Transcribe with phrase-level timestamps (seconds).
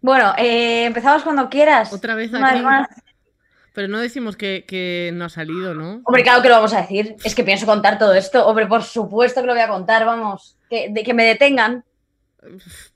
[0.00, 1.92] Bueno, eh, empezamos cuando quieras.
[1.92, 2.62] Otra vez aquí.
[2.62, 2.88] más.
[3.72, 6.02] Pero no decimos que, que no ha salido, ¿no?
[6.04, 7.16] Hombre, claro que lo vamos a decir.
[7.22, 8.46] Es que pienso contar todo esto.
[8.46, 10.56] Hombre, por supuesto que lo voy a contar, vamos.
[10.68, 11.84] Que, de que me detengan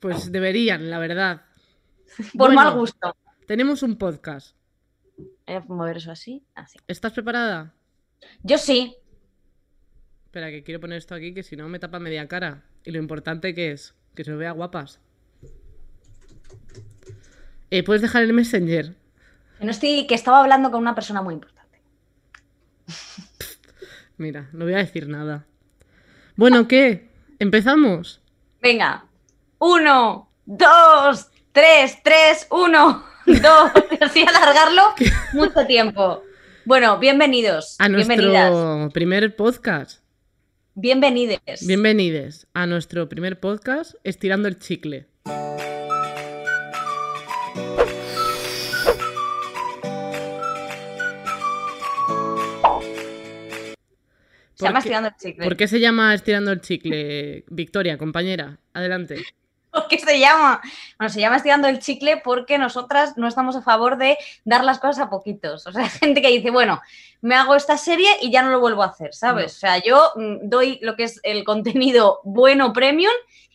[0.01, 1.43] Pues deberían, la verdad.
[2.37, 3.17] por Bueno, mal gusto.
[3.47, 4.57] Tenemos un podcast.
[5.47, 6.43] Voy a mover eso así.
[6.55, 6.79] Así.
[6.89, 7.75] ¿Estás preparada?
[8.43, 8.97] Yo sí.
[10.25, 12.65] Espera, que quiero poner esto aquí, que si no me tapa media cara.
[12.85, 15.01] Y lo importante que es, que se vea guapas.
[17.75, 18.95] Eh, Puedes dejar el Messenger.
[19.59, 21.81] Que no estoy, que estaba hablando con una persona muy importante.
[24.17, 25.45] Mira, no voy a decir nada.
[26.37, 27.09] Bueno, ¿qué?
[27.41, 28.21] ¿Empezamos?
[28.63, 29.07] Venga.
[29.59, 33.73] Uno, dos, tres, tres, uno, dos.
[34.01, 34.95] Así alargarlo
[35.33, 36.23] mucho tiempo.
[36.65, 37.75] Bueno, bienvenidos.
[37.81, 38.53] A Bienvenidas.
[38.53, 40.01] nuestro primer podcast.
[40.77, 41.67] Bienvenides.
[41.67, 45.09] Bienvenides a nuestro primer podcast, Estirando el Chicle.
[54.65, 55.45] Se llama ¿Por qué- estirando el chicle.
[55.45, 57.45] ¿Por qué se llama Estirando el Chicle?
[57.49, 59.25] Victoria, compañera, adelante.
[59.71, 60.61] ¿Por qué se llama?
[60.99, 64.79] Bueno, se llama estirando el chicle porque nosotras no estamos a favor de dar las
[64.79, 65.67] cosas a poquitos.
[65.67, 66.81] O sea, gente que dice, bueno,
[67.23, 69.53] me hago esta serie y ya no lo vuelvo a hacer, ¿sabes?
[69.53, 69.57] No.
[69.57, 73.13] O sea, yo mm, doy lo que es el contenido bueno premium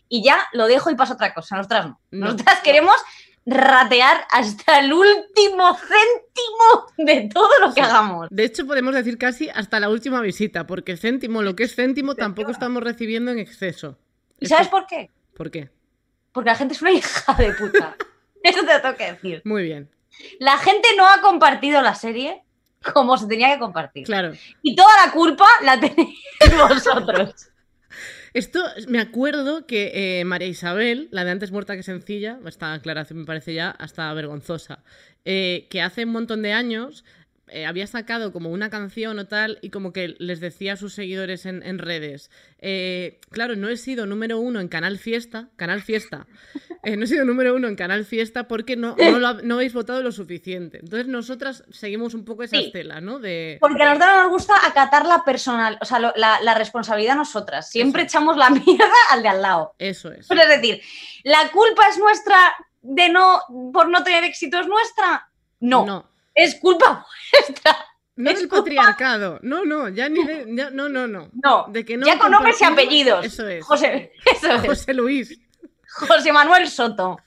[0.09, 1.55] y ya lo dejo y paso a otra cosa.
[1.55, 1.99] Nosotras no.
[2.11, 2.25] No.
[2.25, 2.95] Nosotras queremos
[3.45, 8.27] ratear hasta el último céntimo de todo lo que hagamos.
[8.29, 12.15] De hecho, podemos decir casi hasta la última visita, porque céntimo, lo que es céntimo,
[12.15, 13.97] tampoco estamos recibiendo en exceso.
[14.39, 15.09] ¿Y Esto- sabes por qué?
[15.35, 15.69] ¿Por qué?
[16.31, 17.95] Porque la gente es una hija de puta.
[18.43, 19.41] Eso te lo tengo que decir.
[19.45, 19.89] Muy bien,
[20.39, 22.43] La gente no ha compartido la serie
[22.93, 24.05] como se tenía que compartir.
[24.05, 24.31] claro.
[24.61, 26.17] Y toda la culpa la tenéis
[26.69, 27.48] vosotros.
[28.33, 33.19] Esto me acuerdo que eh, María Isabel, la de antes muerta que sencilla, esta aclaración
[33.19, 34.83] me parece ya hasta vergonzosa,
[35.25, 37.03] eh, que hace un montón de años
[37.51, 40.93] eh, había sacado como una canción o tal y como que les decía a sus
[40.93, 42.29] seguidores en, en redes,
[42.59, 46.27] eh, claro, no he sido número uno en Canal Fiesta, Canal Fiesta,
[46.83, 49.55] eh, no he sido número uno en Canal Fiesta porque no, no, lo ha- no
[49.55, 50.79] habéis votado lo suficiente.
[50.81, 52.65] Entonces nosotras seguimos un poco esa Sí.
[52.65, 53.19] estela, ¿no?
[53.19, 53.57] De...
[53.61, 57.17] Porque a nosotros nos gusta acatar la personal, o sea, lo- la, la responsabilidad a
[57.17, 57.69] nosotras.
[57.69, 58.17] Siempre Eso.
[58.17, 59.75] echamos la mierda al de al lado.
[59.79, 60.27] Eso es.
[60.27, 60.81] Pues es decir,
[61.23, 62.35] ¿la culpa es nuestra
[62.81, 63.39] de no
[63.73, 65.29] por no tener éxito es nuestra?
[65.59, 66.08] No, No.
[66.43, 67.77] Es culpa vuestra.
[68.15, 69.39] No Es del culpa- patriarcado.
[69.43, 70.45] No, no, ya ni de.
[70.49, 71.29] ya- no, no, no.
[71.41, 73.25] No, De que no ya con nombres y apellidos.
[73.25, 73.63] Eso es.
[73.65, 74.65] José, eso es.
[74.67, 75.39] José Luis.
[76.07, 77.17] José Manuel Soto.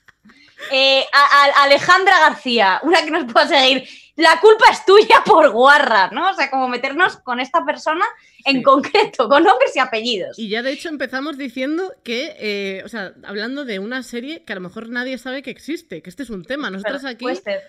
[0.70, 3.88] Eh, a- a- Alejandra García, una que nos pueda seguir.
[4.16, 6.30] La culpa es tuya por guarra, ¿no?
[6.30, 8.04] O sea, como meternos con esta persona
[8.44, 8.62] en Sí.
[8.62, 10.38] concreto, con nombres y apellidos.
[10.38, 14.52] Y ya de hecho empezamos diciendo que, eh, o sea, hablando de una serie que
[14.52, 16.70] a lo mejor nadie sabe que existe, que este es un tema.
[16.70, 17.24] Nosotros aquí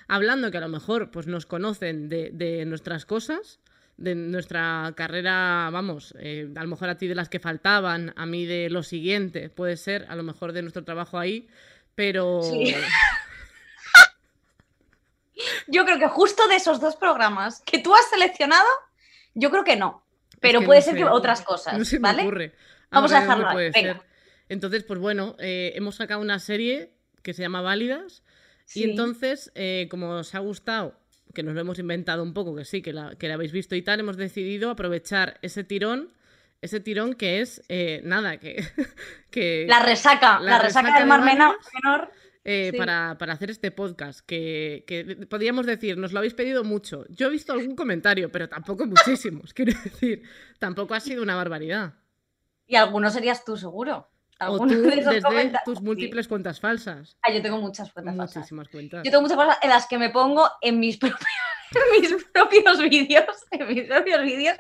[0.10, 3.60] hablando que a lo mejor pues nos conocen de, de nuestras cosas,
[3.96, 8.26] de nuestra carrera, vamos, eh, a lo mejor a ti de las que faltaban, a
[8.26, 11.48] mí de lo siguiente, puede ser, a lo mejor de nuestro trabajo ahí,
[11.96, 12.42] pero...
[12.44, 12.76] Sí.
[15.68, 18.68] Yo creo que justo de esos dos programas que tú has seleccionado,
[19.34, 20.04] yo creo que no.
[20.40, 22.24] Pero que puede no ser sé, que otras cosas, No se me ¿vale?
[22.24, 22.56] ocurre.
[22.92, 23.94] Vamos a dejarlo ahí, puede venga.
[23.94, 24.02] ser.
[24.50, 26.92] Entonces, pues bueno, eh, hemos sacado una serie
[27.22, 28.24] que se llama Válidas.
[28.68, 28.84] Y Sí.
[28.84, 31.00] entonces, eh, como os ha gustado,
[31.34, 33.76] que nos lo hemos inventado un poco, que sí, que la, que la habéis visto
[33.76, 36.14] y tal, hemos decidido aprovechar ese tirón,
[36.62, 38.64] ese tirón que es, eh, nada, que...
[39.32, 41.58] que La resaca, La la, resaca, resaca del de Mar menor.
[42.46, 42.78] Eh, sí.
[42.78, 47.06] para, para hacer este podcast, que, que podríamos decir, nos lo habéis pedido mucho.
[47.10, 50.24] Yo he visto algún comentario, pero tampoco muchísimos, quiero decir,
[50.60, 51.94] tampoco ha sido una barbaridad.
[52.68, 54.10] Y algunos serías tú, seguro.
[54.40, 55.64] O Algunos tú, de desde comentarios.
[55.64, 55.84] tus Sí.
[55.84, 57.18] múltiples cuentas falsas.
[57.22, 58.36] Ah, yo tengo muchas cuentas falsas.
[58.38, 59.04] Muchísimas cuentas.
[59.04, 61.20] Yo tengo muchas cosas en las que me pongo en mis propios,
[61.96, 64.58] en mis propios vídeos, en mis propios vídeos,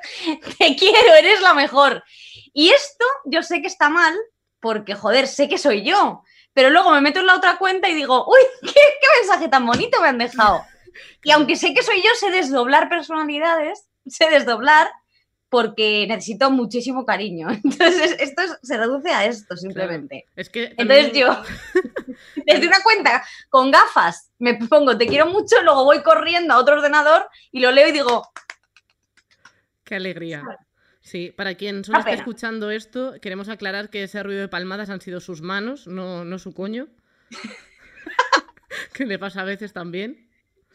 [0.57, 2.03] te quiero, eres la mejor.
[2.53, 4.13] Y esto yo sé que está mal,
[4.59, 6.23] porque joder, sé que soy yo.
[6.53, 9.65] Pero luego me meto en la otra cuenta y digo, uy, qué, qué mensaje tan
[9.65, 10.63] bonito me han dejado.
[11.23, 14.89] Y aunque sé que soy yo, sé desdoblar personalidades, sé desdoblar
[15.50, 17.47] porque necesito muchísimo cariño.
[17.63, 20.25] Entonces, esto es- se reduce a esto simplemente.
[20.35, 21.27] Es que Entonces yo,
[22.45, 26.75] desde una cuenta con gafas, me pongo te quiero mucho, luego voy corriendo a otro
[26.75, 28.27] ordenador y lo leo y digo,
[29.83, 30.44] Qué alegría.
[31.03, 35.01] Sí, para quien solo esté escuchando esto, queremos aclarar que ese ruido de palmadas han
[35.01, 36.88] sido sus manos, no, no su coño.
[38.94, 40.29] que le pasa a veces también.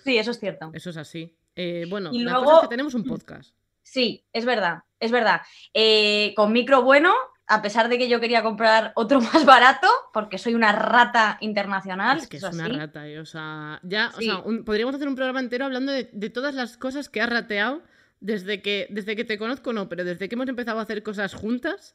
[0.05, 0.71] sí, eso es cierto.
[0.75, 1.37] Eso es así.
[1.57, 3.55] Eh, bueno, Y la luego- cosa es que tenemos un podcast.
[3.83, 5.41] Sí, es verdad, es verdad.
[5.73, 7.15] Eh, con micro bueno,
[7.47, 12.19] a pesar de que yo quería comprar otro más barato, porque soy una rata internacional.
[12.19, 15.09] Es que es eso una rata, eh, o sea, ya, o sea, un- podríamos hacer
[15.09, 17.83] un programa entero hablando de, de todas las cosas que has rateado
[18.21, 21.35] desde que, desde que te conozco, no, pero desde que hemos empezado a hacer cosas
[21.35, 21.95] juntas.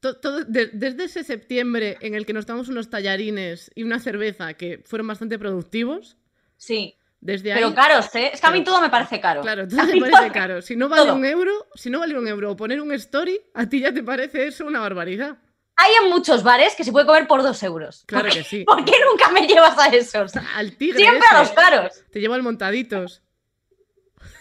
[0.00, 3.98] to- todo- de- desde ese septiembre en el que nos tomamos unos tallarines y una
[3.98, 6.16] cerveza que fueron bastante productivos,
[6.56, 7.58] Sí, desde ahí...
[7.60, 8.30] pero caros, ¿eh?
[8.32, 9.40] Es que a mí todo me parece caro.
[9.42, 10.62] Claro, todo mí parece todo- caro.
[10.62, 11.16] Si no vale todo.
[11.16, 14.46] un euro, si no vale un euro poner un story, a ti ya te parece
[14.46, 15.38] eso una barbaridad.
[15.80, 18.04] Hay en muchos bares que se puede comer por dos euros.
[18.06, 18.64] Claro ¿Por que sí.
[18.64, 20.32] ¿Por qué nunca me llevas a esos?
[20.54, 22.04] Al tigre Siempre a los caros.
[22.12, 23.22] te llevo al montaditos.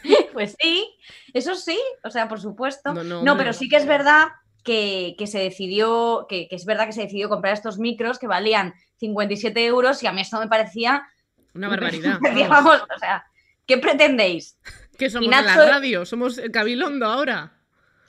[0.34, 0.88] Pues sí,
[1.34, 2.94] eso sí, o sea, por supuesto.
[2.94, 4.28] No, no, No, pero sí que es verdad
[4.64, 8.28] que, que se decidió, que, que es verdad que se decidió comprar estos micros que
[8.28, 11.08] valían 57 euros y a mí esto me parecía,
[11.56, 12.20] Una barbaridad.
[12.50, 13.26] vamos, o sea,
[13.66, 14.58] ¿qué pretendéis?
[14.98, 16.06] ¿Qué somos la radio?
[16.06, 17.54] ¿Somos el Cabilondo ahora?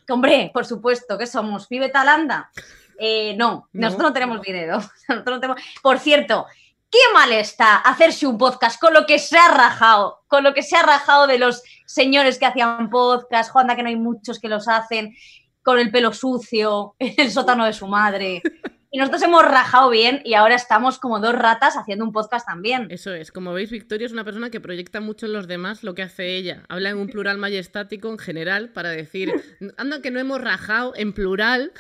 [0.07, 1.69] Que, Hombre, por supuesto, ¿qué somos?
[1.69, 2.51] ¿Vive Talanda?
[2.99, 3.87] Eh, no, No.
[3.87, 4.79] nosotros no tenemos dinero.
[5.09, 5.63] Nosotros no tenemos...
[5.83, 6.47] Por cierto,
[6.91, 10.63] qué mal está hacerse un podcast con lo que se ha rajado, con lo que
[10.63, 14.49] se ha rajado de los señores que hacían podcast, Juanda, que no hay muchos que
[14.49, 15.15] los hacen,
[15.63, 18.43] con el pelo sucio, en el sótano de su madre.
[18.91, 22.87] Y nosotros hemos rajado bien y ahora estamos como dos ratas haciendo un podcast también.
[22.91, 23.31] Eso es.
[23.31, 26.37] Como veis, Victoria es una persona que proyecta mucho en los demás lo que hace
[26.37, 26.63] ella.
[26.71, 29.31] Habla en un plural majestático en general para decir,
[29.77, 31.73] anda que no hemos rajado en plural,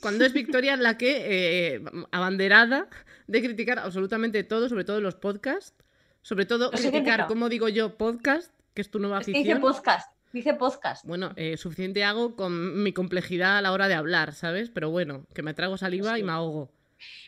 [0.00, 2.88] cuando es Victoria la que, eh, abanderada
[3.26, 5.74] de criticar absolutamente todo, sobre todo los podcasts,
[6.22, 9.60] sobre todo criticar, como digo yo, podcast, que es tu nueva Es que dice afición.
[9.60, 11.04] podcast, dice podcast.
[11.04, 14.70] Bueno, eh, suficiente hago con mi complejidad a la hora de hablar, ¿sabes?
[14.70, 16.70] Pero bueno, que me trago saliva y me ahogo.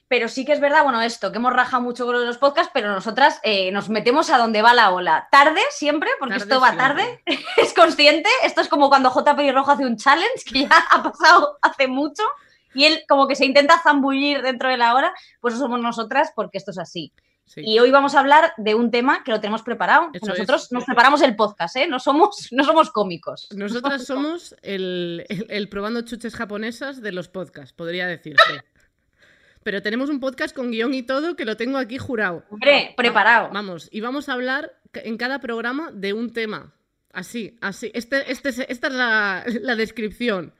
[0.09, 2.89] Pero sí que es verdad, bueno, esto, que hemos rajado mucho con los podcasts, pero
[2.93, 5.29] nosotras eh, nos metemos a donde va la ola.
[5.31, 7.23] Tarde, siempre, porque Tarde esto va siempre.
[7.27, 8.29] tarde, es consciente.
[8.45, 9.37] Esto es como cuando J.
[9.53, 12.23] Rojo hace un challenge, que ya ha pasado hace mucho,
[12.75, 16.33] y él como que se intenta zambullir dentro de la hora, pues eso somos nosotras,
[16.35, 17.13] porque esto es así.
[17.47, 17.63] Sí.
[17.65, 20.11] Y hoy vamos a hablar de un tema que lo tenemos preparado.
[20.13, 20.73] Eso Nosotros es.
[20.73, 21.89] nos preparamos el podcast, ¿eh?
[21.89, 23.49] No somos, no somos cómicos.
[23.57, 28.63] Nosotras somos el, el- el probando chuches japonesas de los podcasts, podría decirse.
[29.63, 32.45] Pero tenemos un podcast con guion y todo que lo tengo aquí jurado.
[32.51, 33.51] Hombre, preparado.
[33.53, 36.73] Vamos, y vamos a hablar en cada programa de un tema.
[37.13, 37.91] Así, así.
[37.95, 40.55] Este, este, es- esta es la, la descripción.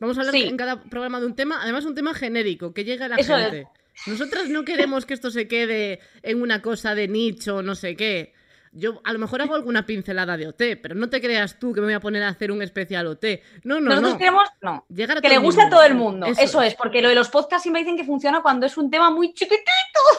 [0.00, 0.44] Vamos a hablar Sí.
[0.44, 3.36] en cada programa de un tema, además un tema genérico, que llegue a la Eso
[3.36, 3.50] es.
[3.50, 3.68] gente.
[4.06, 8.32] Nosotras no queremos que esto se quede en una cosa de nicho, no sé qué.
[8.72, 11.80] Yo a lo mejor hago alguna pincelada de OT, pero no te creas tú que
[11.80, 13.24] me voy a poner a hacer un especial OT.
[13.64, 14.18] No, no, Nosotros no.
[14.18, 16.26] queremos, no, Llegar a que le guste a todo el mundo.
[16.26, 16.74] Eso, Eso es.
[16.74, 19.62] porque lo de los podcasts siempre dicen que funciona cuando es un tema muy chiquitito,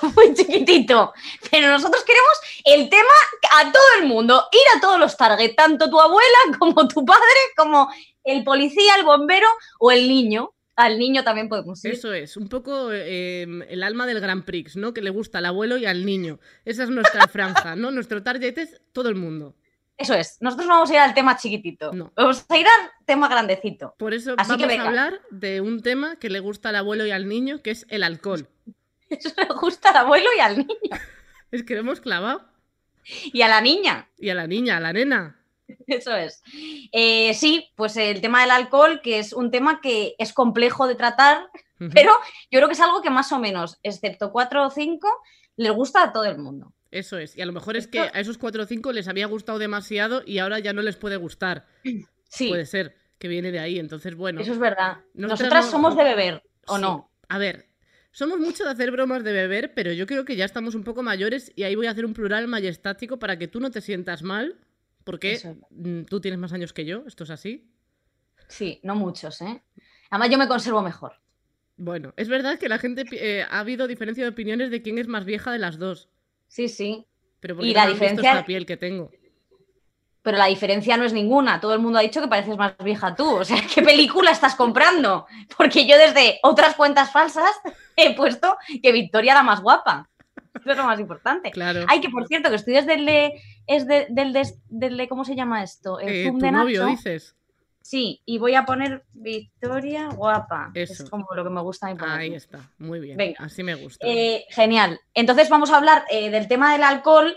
[0.15, 1.13] muy chiquitito.
[1.51, 3.13] Pero nosotros queremos el tema
[3.59, 7.19] a todo el mundo, ir a todos los targets, tanto tu abuela como tu padre,
[7.55, 7.89] como
[8.23, 9.47] el policía, el bombero
[9.79, 10.53] o el niño.
[10.79, 11.91] Al niño también podemos ir.
[11.91, 14.93] Eso es, un poco eh, el alma del Grand Prix, ¿no?
[14.93, 16.39] Que le gusta al abuelo y al niño.
[16.63, 17.91] Esa es nuestra franja, ¿no?
[17.91, 19.57] Nuestro target es todo el mundo.
[19.97, 20.37] Eso es.
[20.39, 21.91] Nosotros no vamos a ir al tema chiquitito.
[21.91, 22.13] No.
[22.15, 23.93] Vamos a ir al tema grandecito.
[23.97, 27.05] Por eso Así que vamos a hablar de un tema que le gusta al abuelo
[27.05, 28.47] y al niño, que es el alcohol.
[29.09, 30.69] Eso le gusta al abuelo y al niño.
[31.51, 32.45] Es que lo hemos clavado.
[33.33, 34.07] Y a la niña.
[34.17, 35.38] Y a la niña, a la nena.
[35.87, 36.41] Eso es.
[36.91, 40.95] Eh, sí, pues el tema del alcohol, que es un tema que es complejo de
[40.95, 41.47] tratar,
[41.93, 42.11] pero
[42.51, 45.07] yo creo que es algo que más o menos, excepto cuatro o cinco,
[45.55, 46.73] les gusta a todo el mundo.
[46.91, 47.37] Eso es.
[47.37, 50.23] Y a lo mejor es que a esos cuatro o cinco les había gustado demasiado
[50.25, 51.65] y ahora ya no les puede gustar.
[52.31, 53.79] Sí, Puede ser que viene de ahí.
[53.79, 54.39] Entonces, bueno.
[54.41, 54.97] eso es verdad.
[55.15, 56.81] Nosotras Nosotras no- somos de beber, ¿o Sí.
[56.83, 57.11] no?
[57.27, 57.65] A ver,
[58.11, 61.01] somos mucho de hacer bromas de beber, pero yo creo que ya estamos un poco
[61.01, 64.21] mayores y ahí voy a hacer un plural majestático para que tú no te sientas
[64.21, 64.59] mal,
[65.03, 65.55] porque Eso.
[65.71, 67.67] mm, tú tienes más años que yo, esto es así.
[68.47, 69.61] Sí, no muchos, ¿eh?
[70.09, 71.13] Además yo me conservo mejor.
[71.77, 75.07] Bueno, es verdad que la gente eh, ha habido diferencia de opiniones de quién es
[75.07, 76.09] más vieja de las dos,
[76.47, 77.05] Sí, sí.
[77.39, 79.11] pero porque Y la diferencia- esta piel que tengo.
[80.21, 81.61] Pero la diferencia no es ninguna.
[81.61, 83.37] Todo el mundo ha dicho que pareces más vieja tú.
[83.37, 85.25] O sea, ¿qué película estás comprando?
[85.57, 87.49] Porque yo desde otras cuentas falsas
[87.95, 90.09] he puesto que Victoria era más guapa.
[90.53, 91.51] Eso es lo más importante.
[91.51, 91.85] Claro.
[91.87, 94.33] Ay, que por cierto, que estoy desde el de, es de- del,
[94.69, 95.99] del de- ¿cómo se llama esto?
[95.99, 96.91] El Eh, zoom tu de novio, Nacho.
[96.95, 97.35] dices.
[97.81, 100.71] Sí, y voy a poner Victoria guapa.
[100.73, 101.03] Eso.
[101.03, 102.21] Es como lo que me gusta a mí ponerlo.
[102.21, 103.17] Ahí está, muy bien.
[103.17, 103.37] Venga.
[103.43, 104.05] Así me gusta.
[104.05, 104.99] Eh, genial.
[105.13, 107.35] Entonces vamos a hablar eh, del tema del alcohol.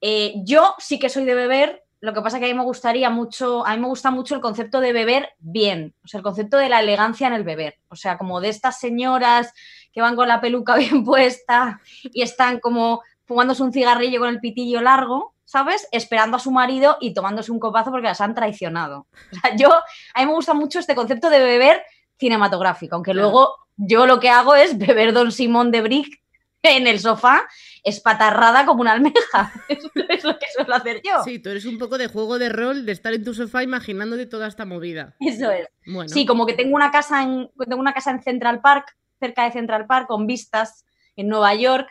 [0.00, 1.82] Eh, yo sí que soy de beber.
[2.00, 4.40] Lo que pasa que a mí me gustaría mucho, a mí me gusta mucho el
[4.42, 7.96] concepto de beber bien, o sea, el concepto de la elegancia en el beber, o
[7.96, 9.54] sea, como de estas señoras
[9.96, 14.40] que van con la peluca bien puesta y están como fumándose un cigarrillo con el
[14.40, 15.88] pitillo largo, ¿sabes?
[15.90, 19.06] Esperando a su marido y tomándose un copazo porque las han traicionado.
[19.32, 21.82] O sea, yo, a mí me gusta mucho este concepto de beber
[22.18, 23.30] cinematográfico, aunque Claro.
[23.30, 26.20] luego yo lo que hago es beber Don Simón de Brick
[26.62, 27.48] en el sofá,
[27.82, 29.50] espatarrada como una almeja.
[29.68, 31.22] Eso es lo que suelo hacer yo.
[31.24, 34.26] Sí, tú eres un poco de juego de rol, de estar en tu sofá imaginándote
[34.26, 35.14] toda esta movida.
[35.20, 35.66] Eso es.
[35.86, 39.44] Bueno, Sí, como que tengo una casa en tengo una casa en Central Park, cerca
[39.44, 40.84] de Central Park, con vistas
[41.16, 41.88] en Nueva York,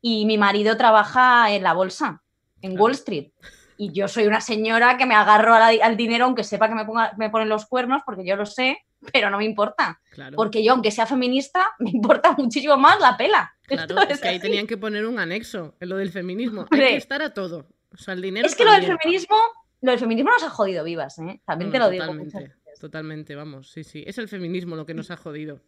[0.00, 2.22] y mi marido trabaja en la bolsa,
[2.62, 2.84] en Claro.
[2.84, 3.30] Wall Street.
[3.78, 6.84] Y yo soy una señora que me agarro la- al dinero, aunque sepa que me,
[6.86, 8.78] ponga- me ponen los cuernos, porque yo lo sé,
[9.12, 10.00] pero no me importa.
[10.10, 10.36] claro.
[10.36, 13.52] Porque yo, aunque sea feminista, me importa muchísimo más la pela.
[13.64, 16.66] Claro, es que ahí tenían que poner un anexo en lo del feminismo.
[16.70, 17.66] Hay que estar a todo.
[17.92, 18.46] O sea, el dinero.
[18.46, 18.98] Es que lo del también.
[19.00, 19.36] feminismo,
[19.82, 21.40] lo del feminismo nos ha jodido vivas, ¿eh?
[21.44, 22.04] También No, te no, lo digo.
[22.04, 22.80] Totalmente, veces.
[22.80, 23.70] totalmente, vamos.
[23.72, 24.04] Sí, sí.
[24.06, 25.60] Es el feminismo lo que nos ha jodido.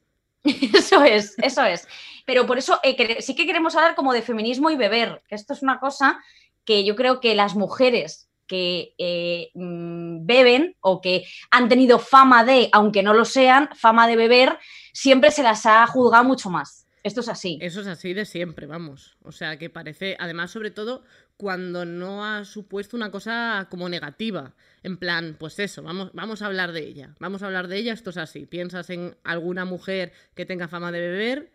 [0.74, 1.86] Eso es, eso es.
[2.26, 5.52] Pero por eso eh, que- sí que queremos hablar como de feminismo y beber, esto
[5.52, 6.20] es una cosa
[6.64, 12.44] que yo creo que las mujeres que eh, mm, beben o que han tenido fama
[12.44, 14.58] de, aunque no lo sean, fama de beber,
[14.92, 16.86] siempre se las ha juzgado mucho más.
[17.02, 17.58] Esto es así.
[17.60, 19.16] Eso es así de siempre, vamos.
[19.22, 21.04] O sea, que parece, además, sobre todo,
[21.38, 24.54] cuando no ha supuesto una cosa como negativa.
[24.82, 27.14] En plan, pues eso, vamos, vamos a hablar de ella.
[27.20, 28.44] Vamos a hablar de ella, esto es así.
[28.44, 31.52] Piensas en alguna mujer que tenga fama de beber,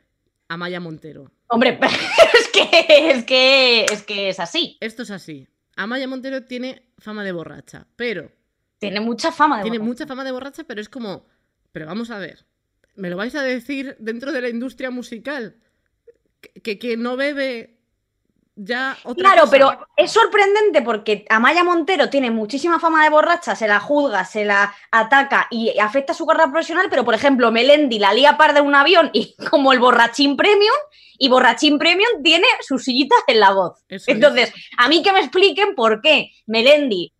[0.47, 1.31] Amaya Montero.
[1.47, 1.77] Hombre,
[2.33, 4.77] es que, es que es que es así.
[4.79, 5.47] Esto es así.
[5.75, 8.31] Amaya Montero tiene fama de borracha, pero
[8.79, 9.87] Tiene mucha fama de tiene borracha.
[9.89, 11.25] mucha fama de borracha, pero es como,
[11.73, 12.45] pero vamos a ver,
[12.95, 15.57] ¿me lo vais a decir dentro de la industria musical?
[16.39, 17.82] Que, que, que no bebe
[18.55, 19.51] ya otra Claro, cosa?
[19.51, 24.45] pero es sorprendente porque Amaya Montero tiene muchísima fama de borracha, se la juzga, se
[24.45, 28.59] la ataca y afecta a su carrera profesional, pero por ejemplo, Melendi la lía parda
[28.59, 30.75] en un avión y como el borrachín premium,
[31.17, 33.79] y borrachín premium tiene sus sillitas en la voz.
[33.87, 34.15] Eso es.
[34.15, 37.13] Entonces, a mí que me expliquen por qué Melendi,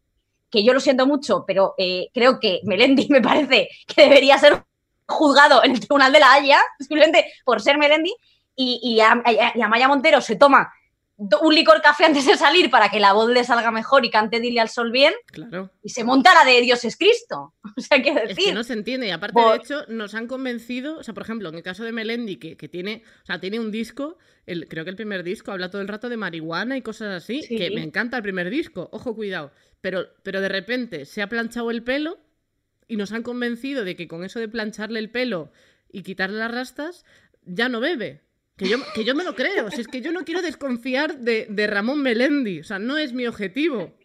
[0.50, 4.64] que yo lo siento mucho, pero eh, creo que Melendi me parece que debería ser
[5.08, 8.14] juzgado en el Tribunal de la Haya, simplemente por ser Melendi,
[8.56, 9.24] y, y, a-
[9.56, 10.72] y Amaya Montero se toma
[11.42, 14.40] un licor café antes de salir para que la voz le salga mejor y cante
[14.40, 15.70] Dile al Sol bien, Claro.
[15.84, 17.54] y se monta la de Dios es Cristo.
[17.78, 19.08] O sea, quiero Es decir, que no se entiende.
[19.08, 20.98] Y aparte, Por- de hecho, nos han convencido.
[20.98, 23.04] O sea, por ejemplo, en el caso de Melendi, que, que tiene.
[23.24, 24.18] O sea, tiene un disco.
[24.46, 27.42] El, creo que el primer disco habla todo el rato de marihuana y cosas así.
[27.44, 27.56] Sí.
[27.58, 28.90] Que me encanta el primer disco.
[28.92, 29.52] Ojo, cuidado.
[29.82, 32.18] Pero, pero de repente se ha planchado el pelo.
[32.88, 35.52] Y nos han convencido de que con eso de plancharle el pelo
[35.90, 37.06] y quitarle las rastas,
[37.44, 38.22] ya no bebe.
[38.58, 39.72] Que yo, que yo me lo creo.
[39.72, 42.60] Si es que yo no quiero desconfiar de, de Ramón Melendi.
[42.60, 43.96] O sea, no es mi objetivo.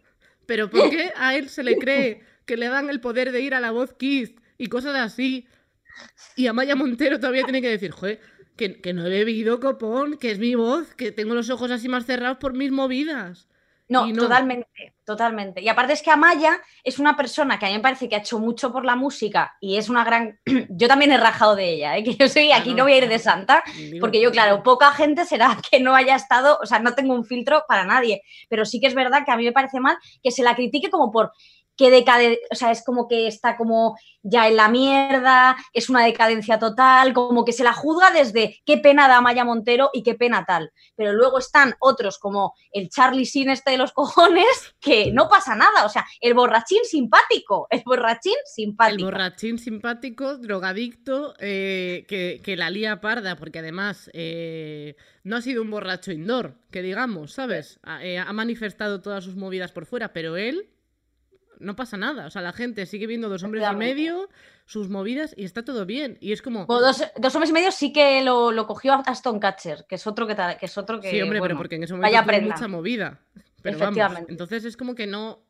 [0.45, 3.53] Pero ¿por qué a él se le cree que le dan el poder de ir
[3.53, 5.47] a la voz Kiss y cosas así?
[6.35, 8.19] Y a Maya Montero todavía tiene que decir, joder,
[8.55, 11.87] que, que no he bebido copón, que es mi voz, que tengo los ojos así
[11.87, 13.47] más cerrados por mis movidas.
[13.89, 15.61] No, totalmente, totalmente.
[15.61, 18.19] Y aparte es que Amaya es una persona que a mí me parece que ha
[18.19, 20.39] hecho mucho por la música y es una gran...
[20.69, 22.03] Yo también he rajado de ella, ¿eh?
[22.05, 23.63] que yo soy, aquí no voy a ir de santa,
[23.99, 27.25] porque yo, claro, poca gente será que no haya estado, o sea, no tengo un
[27.25, 30.29] filtro para nadie, pero sí que es verdad que a mí me parece mal que
[30.29, 31.31] se la critique como por
[31.79, 36.03] que decade, o sea, es como que está como ya en la mierda, es una
[36.03, 40.13] decadencia total, como que se la juzga desde qué pena da Maya Montero y qué
[40.13, 40.73] pena tal.
[40.97, 45.55] Pero luego están otros como el Charlie Sin este de los cojones, que no pasa
[45.55, 49.05] nada, o sea, el borrachín simpático, el borrachín El simpático.
[49.05, 55.61] borrachín simpático, drogadicto, eh, que, que la lía parda, porque además eh, no ha sido
[55.61, 57.79] un borracho indoor, que digamos, ¿sabes?
[57.83, 60.67] Ha, eh, ha manifestado todas sus movidas por fuera, pero él
[61.59, 62.25] no pasa nada.
[62.25, 64.29] O sea, la gente sigue viendo dos hombres y medio,
[64.65, 66.17] sus movidas, y está todo bien.
[66.21, 66.65] Y es como.
[66.65, 70.07] Bueno, dos, dos hombres y medio sí que lo, lo cogió Aston Catcher, que es
[70.07, 71.11] otro que, que es otro que.
[71.11, 73.19] Sí, hombre, bueno, pero porque en ese momento tuvo mucha movida.
[73.61, 74.31] Pero vamos, Efectivamente.
[74.31, 75.43] entonces es como que no,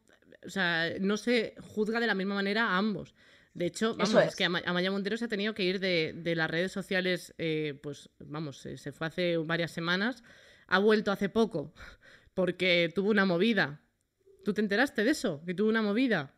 [0.46, 3.14] o sea, no se juzga de la misma manera a ambos.
[3.54, 4.30] De hecho, vamos, es.
[4.30, 4.36] es.
[4.36, 7.78] que Ama- Amaya Montero se ha tenido que ir de, de las redes sociales, eh,
[7.84, 10.24] pues vamos, se, se fue hace varias semanas,
[10.68, 11.74] ha vuelto hace poco,
[12.34, 13.80] porque tuvo una movida.
[14.44, 15.42] ¿Tú te enteraste de eso?
[15.46, 16.34] Que tuvo una movida.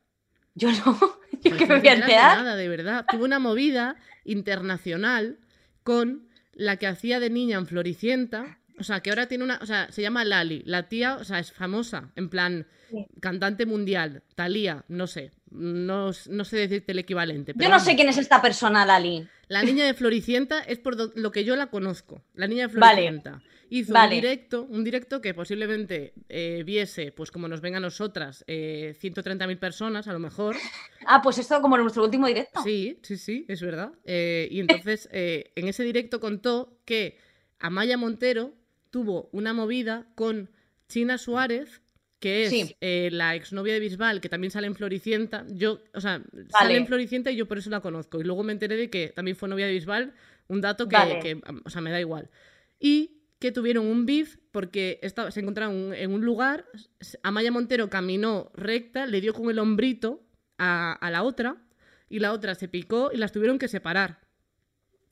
[0.56, 0.78] Yo no,
[1.32, 2.38] yo Pues que me voy a enterar.
[2.38, 3.06] nada, de verdad.
[3.10, 5.40] Tuvo una movida internacional
[5.84, 8.60] con la que hacía de niña en Floricienta.
[8.82, 9.60] O sea, que ahora tiene una.
[9.62, 10.62] O sea, se llama Lali.
[10.66, 12.12] La tía, o sea, es famosa.
[12.16, 13.06] En plan, Sí.
[13.22, 14.22] cantante mundial.
[14.36, 15.32] Talía, no sé.
[15.50, 17.54] No, no sé decirte el equivalente.
[17.54, 17.86] pero Yo no vamos.
[17.88, 19.26] sé quién es esta persona, Lali.
[19.48, 22.22] La niña de Floricienta es por lo que yo la conozco.
[22.34, 22.96] La niña de Vale.
[23.02, 23.42] Floricienta.
[23.70, 24.16] Hizo Vale.
[24.16, 28.94] un directo, un directo que posiblemente eh, viese, pues como nos ven a nosotras, eh,
[29.00, 30.58] 130.000 personas a lo mejor.
[31.06, 32.62] Ah, pues esto como en nuestro último directo.
[32.64, 33.92] Sí, sí, sí, es verdad.
[34.04, 37.18] Eh, y entonces, eh, en ese directo contó que
[37.60, 38.54] Amaya Montero
[38.92, 40.50] tuvo una movida con
[40.88, 41.82] China Suárez
[42.20, 42.76] que es Sí.
[42.82, 45.44] eh, la exnovia de Bisbal, que también sale en Floricienta.
[45.50, 48.22] Yo, o sea, sale en Floricienta y yo por eso la conozco.
[48.22, 50.14] Y luego me enteré de que también fue novia de Bisbal,
[50.48, 51.20] un dato que, Vale.
[51.20, 52.30] que, o sea, me da igual.
[52.80, 56.66] Y que tuvieron un beef porque estaba, se encontraron en un lugar,
[57.24, 60.22] Amaya Montero caminó recta, le dio con el hombrito
[60.60, 61.58] a, a la otra,
[62.08, 64.20] y la otra se picó y las tuvieron que separar.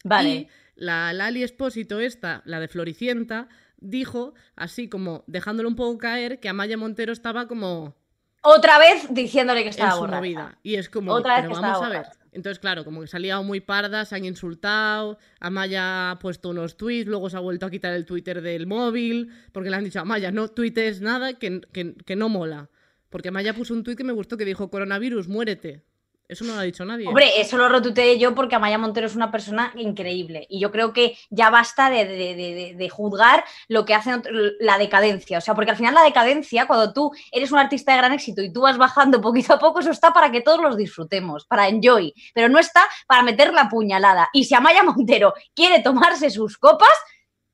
[0.03, 0.29] Vale.
[0.29, 3.49] Y la Lali Espósito, esta, la de Floricienta,
[3.81, 7.95] dijo, así como dejándolo un poco caer, que Amaya Montero estaba como
[8.41, 10.17] Otra vez diciéndole que en estaba su borracha.
[10.17, 10.57] movida.
[10.63, 11.97] Y es como, Otra vez pero que vamos a ver.
[11.99, 12.19] borracha.
[12.31, 16.49] Entonces, claro, como que se ha liado muy parda, se han insultado, Amaya ha puesto
[16.49, 19.83] unos tweets, luego se ha vuelto a quitar el Twitter del móvil, porque le han
[19.83, 22.69] dicho, Amaya, no tuites nada que, que, que no mola.
[23.09, 25.83] Porque Amaya puso un tweet que me gustó que dijo, coronavirus, muérete.
[26.29, 27.07] Eso no lo ha dicho nadie.
[27.07, 30.93] Hombre, eso lo retuiteé yo porque Amaya Montero es una persona increíble y yo creo
[30.93, 34.11] que ya basta de, de- de- de- juzgar lo que hace
[34.59, 35.39] la decadencia.
[35.39, 38.43] O sea, porque al final la decadencia, cuando tú eres un artista de gran éxito
[38.43, 41.67] y tú vas bajando poquito a poco, eso está para que todos los disfrutemos, para
[41.67, 44.29] enjoy, pero no está para meter la puñalada.
[44.31, 46.93] Y si Amaya Montero quiere tomarse sus copas,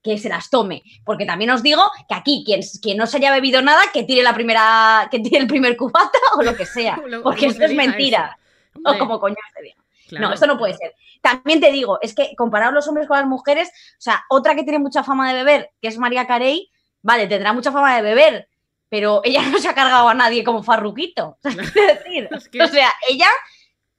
[0.04, 0.84] que se las tome.
[1.04, 4.22] Porque también os digo que aquí, quien, quien no se haya bebido nada, que tire
[4.22, 6.96] la primera, que tire el primer cubata o lo que sea.
[7.24, 8.38] Porque esto es mentira.
[8.84, 9.76] O como coño se diga.
[10.08, 10.28] claro.
[10.28, 10.94] No, esto no puede ser.
[11.22, 14.64] También te digo, es que comparado los hombres con las mujeres, o sea, otra que
[14.64, 16.70] tiene mucha fama de beber, que es María Carey,
[17.02, 18.48] vale, tendrá mucha fama de beber,
[18.90, 21.38] pero ella no se ha cargado a nadie como Farruquito.
[21.44, 23.28] O sea, quiero decir, Es que- o sea, ella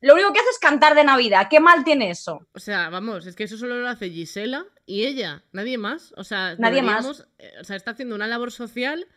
[0.03, 1.49] lo único que hace es cantar de Navidad.
[1.51, 2.47] ¿Qué mal tiene eso?
[2.53, 6.13] O sea, vamos, es que eso solo lo hace Gisela y ella, nadie más.
[6.17, 7.27] O sea, Nadie más.
[7.39, 9.09] eh, O sea, está haciendo una labor social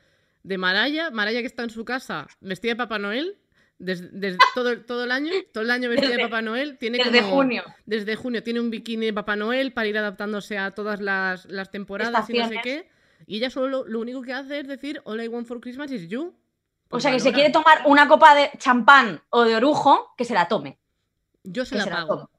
[0.42, 3.38] de Maraya, Maraya que está en su casa vestida de Papá Noel,
[3.80, 6.78] desde, desde todo, todo el año, todo el año vestida de Papá Noel.
[6.78, 7.64] Tiene Desde como- junio.
[7.86, 11.72] Desde junio tiene un bikini de Papá Noel para ir adaptándose a todas las, las
[11.72, 12.90] temporadas y no sé qué.
[13.26, 15.92] Y ella solo lo, lo único que hace es decir All I want for Christmas
[15.92, 16.28] is you.
[16.28, 20.26] O Pues sea, que se quiere tomar una copa de champán o de orujo, que
[20.26, 20.80] se la tome.
[21.44, 22.30] Yo se que la se pago.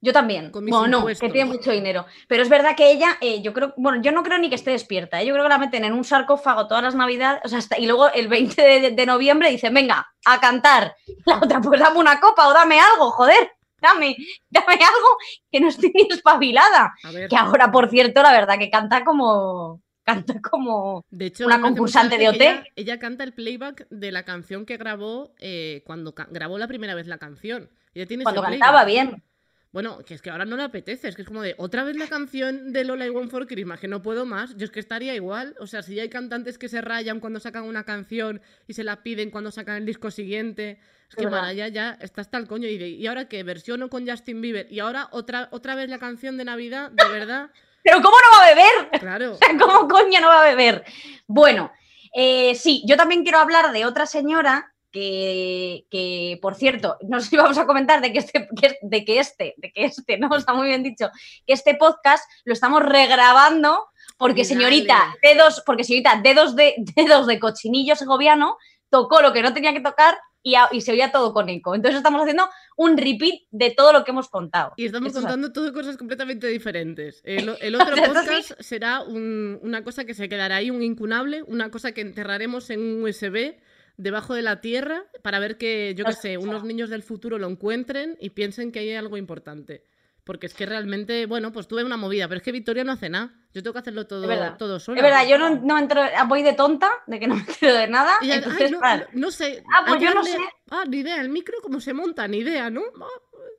[0.00, 0.50] Yo también.
[0.50, 2.06] Con mis Bueno, no, que tiene mucho dinero.
[2.28, 4.70] Pero es verdad que ella, eh, yo creo, bueno, yo no creo ni que esté
[4.70, 5.20] despierta.
[5.20, 5.26] ¿eh?
[5.26, 7.86] Yo creo que la meten en un sarcófago todas las navidades, o sea, hasta- y
[7.86, 10.94] luego el 20 de, de noviembre dicen, venga, a cantar.
[11.26, 13.50] La otra, pues dame una copa o dame algo, joder.
[13.80, 14.16] Dame,
[14.50, 15.08] dame algo
[15.52, 16.94] que no estoy ni espabilada.
[17.28, 19.80] Que ahora, por cierto, la verdad que canta como.
[20.04, 21.04] Canta como.
[21.10, 22.36] De hecho, una concursante de OT.
[22.40, 26.94] Ella, ella canta el playback de la canción que grabó eh, cuando grabó la primera
[26.94, 27.70] vez la canción.
[27.94, 28.60] Ella tiene ese Cuando playback.
[28.60, 29.22] cantaba bien.
[29.70, 31.94] Bueno, que es que ahora no le apetece, es que es como de otra vez
[31.96, 34.56] la canción de Lola y One for Christmas, que no puedo más.
[34.56, 35.54] Yo es que estaría igual.
[35.60, 38.82] O sea, si ya hay cantantes que se rayan cuando sacan una canción y se
[38.82, 40.80] la piden cuando sacan el disco siguiente.
[41.10, 41.26] Es que.
[41.26, 42.66] Mariah ya está hasta el coño.
[42.66, 43.42] Y, de, ¿y ahora qué?
[43.42, 44.72] Versiono con Justin Bieber.
[44.72, 47.50] Y ahora otra, otra vez la canción de Navidad, de verdad.
[47.82, 49.00] Pero ¿cómo no va a beber?
[49.00, 49.32] Claro.
[49.34, 50.84] O sea, ¿cómo coño no va a beber?
[51.26, 51.70] Bueno,
[52.14, 57.58] eh, sí, yo también quiero hablar de otra señora que, que, por cierto, nos íbamos
[57.58, 58.48] a comentar de que este,
[58.82, 60.28] de que este, de que este, ¿no?
[60.36, 61.10] Está muy bien dicho,
[61.46, 64.54] que este podcast lo estamos regrabando porque Dale.
[64.54, 68.56] señorita dedos, porque señorita dedos de dedos de cochinillo segoviano
[68.90, 71.74] tocó lo que no tenía que tocar y, a- y se oía todo con eco.
[71.74, 74.72] Entonces estamos haciendo un repeat de todo lo que hemos contado.
[74.76, 77.20] Y estamos Esto es contando todo cosas completamente diferentes.
[77.24, 81.70] El, el otro podcast será un- una cosa que se quedará ahí, un incunable, una
[81.70, 83.56] cosa que enterraremos en un USB
[83.98, 87.36] debajo de la tierra para ver que, yo qué Nos- sé, unos niños del futuro
[87.38, 89.84] lo encuentren y piensen que hay algo importante.
[90.24, 93.08] Porque es que realmente, bueno, pues tuve una movida, pero es que Victoria no hace
[93.08, 93.32] nada.
[93.54, 94.98] Yo tengo que hacerlo todo, todo sola.
[94.98, 97.88] Es verdad, yo no, no entro, voy de tonta, de que no me entero de
[97.88, 98.12] nada.
[98.20, 98.70] Y ya- ay, entonces,
[99.14, 99.64] no, sé.
[99.74, 100.36] Ah, pues yo no sé.
[100.70, 101.20] Ah, ni idea.
[101.22, 102.28] El micro, ¿cómo se monta?
[102.28, 102.82] Ni idea, ¿no?
[103.00, 103.06] Ah,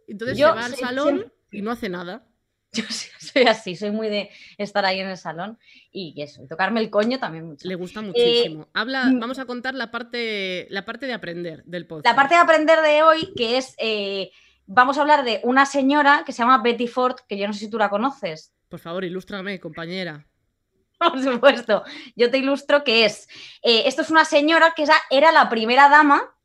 [0.07, 2.23] Entonces Yo se va al salón y no hace nada.
[2.73, 5.57] yo soy así, soy muy de estar ahí en el salón
[5.91, 7.67] y eso, y tocarme el coño también mucho.
[7.67, 8.67] Le gusta muchísimo.
[8.73, 9.19] Habla, mm.
[9.19, 12.05] vamos a contar la parte, la parte de aprender del podcast.
[12.05, 14.31] La parte de aprender de hoy, que es, eh,
[14.67, 17.59] vamos a hablar de una señora que se llama Betty Ford, que yo no sé
[17.59, 18.53] si tú la conoces.
[18.67, 20.27] Por favor, ilústrame, compañera.
[20.99, 21.83] Por supuesto,
[22.15, 23.27] yo te ilustro que es.
[23.63, 26.35] eh, esto es una señora que era la primera dama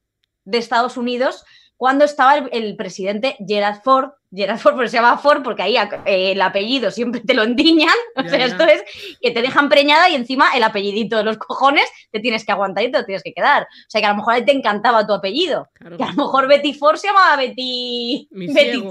[0.45, 1.45] de Estados Unidos
[1.85, 4.09] cuando estaba el, el presidente Gerald Ford.
[4.35, 7.93] Gerald Ford, pero se llama Ford porque ahí eh, el apellido siempre te lo endiñan.
[8.17, 8.47] O Ya, sea, ya.
[8.47, 8.83] esto es
[9.21, 12.85] que te dejan preñada y encima el apellidito de los cojones te tienes que aguantar
[12.85, 13.65] y te lo tienes que quedar.
[13.65, 15.69] O sea, que a lo mejor a ti te encantaba tu apellido.
[15.75, 18.29] Claro, Que a lo mejor Betty Ford se llamaba Betty.
[18.31, 18.91] Mi Betty ciego.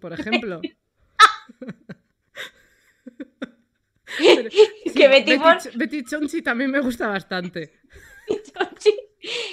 [0.00, 0.60] Por ejemplo.
[4.94, 7.80] Que Betty Ford- Ch- Betty Chonchi también me gusta bastante.
[8.78, 8.94] Sí.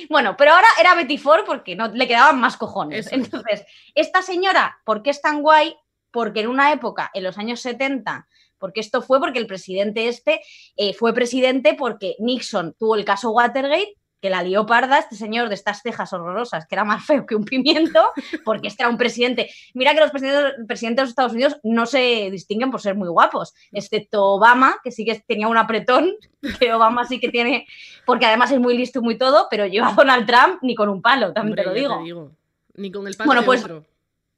[0.09, 3.07] Bueno, pero ahora era Betty Ford porque no le quedaban más cojones.
[3.07, 3.15] Eso.
[3.15, 5.75] Entonces, esta señora, ¿por qué es tan guay?
[6.11, 10.41] Porque en una época, en los años 70, porque esto fue porque el presidente este
[10.77, 15.49] eh, fue presidente porque Nixon tuvo el caso Watergate que la lió parda este señor
[15.49, 18.09] de estas cejas horrorosas, que era más feo que un pimiento,
[18.45, 19.49] porque este era un presidente.
[19.73, 23.09] Mira que los presidentes, presidentes de los Estados Unidos no se distinguen por ser muy
[23.09, 26.13] guapos, excepto Obama, que sí que tenía un apretón,
[26.59, 27.67] que Obama sí que tiene,
[28.05, 30.89] porque además es muy listo y muy todo, pero yo a Donald Trump ni con
[30.89, 32.31] un palo, también te lo digo.
[32.75, 33.83] Ni con el palo bueno, pues, otro.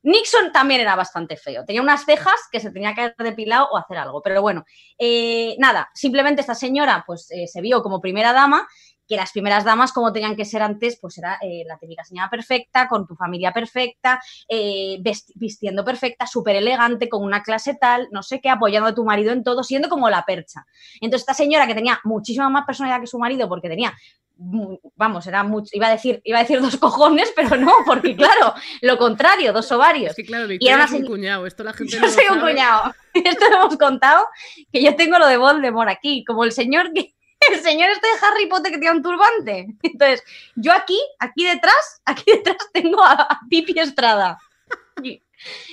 [0.03, 1.63] Nixon también era bastante feo.
[1.65, 4.21] Tenía unas cejas que se tenía que haber depilado o hacer algo.
[4.21, 4.65] Pero bueno,
[4.99, 8.67] eh, nada, simplemente esta señora pues eh, se vio como primera dama,
[9.07, 12.29] que las primeras damas, como tenían que ser antes, pues era eh, la típica señora
[12.29, 15.01] perfecta, con tu familia perfecta, eh,
[15.35, 19.31] vistiendo perfecta, súper elegante, con una clase tal, no sé qué, apoyando a tu marido
[19.31, 20.65] en todo, siendo como la percha.
[21.01, 23.93] Entonces esta señora que tenía muchísima más personalidad que su marido, porque tenía
[24.35, 28.53] vamos, era mucho, iba a decir, iba a decir dos cojones, pero no, porque claro,
[28.81, 30.11] lo contrario, dos ovarios.
[30.11, 31.45] Es que claro, era Victoria una un cuñado.
[31.45, 32.51] Esto la gente Yo no lo soy un sabe.
[32.51, 32.93] cuñado.
[33.13, 34.25] Esto lo hemos contado,
[34.71, 37.13] que yo tengo lo de Voldemort aquí, como el señor que
[37.51, 39.67] el señor este de Harry Potter que tiene un turbante.
[39.83, 40.23] Entonces,
[40.55, 44.37] yo aquí, aquí detrás, aquí detrás tengo a, Pipi Estrada.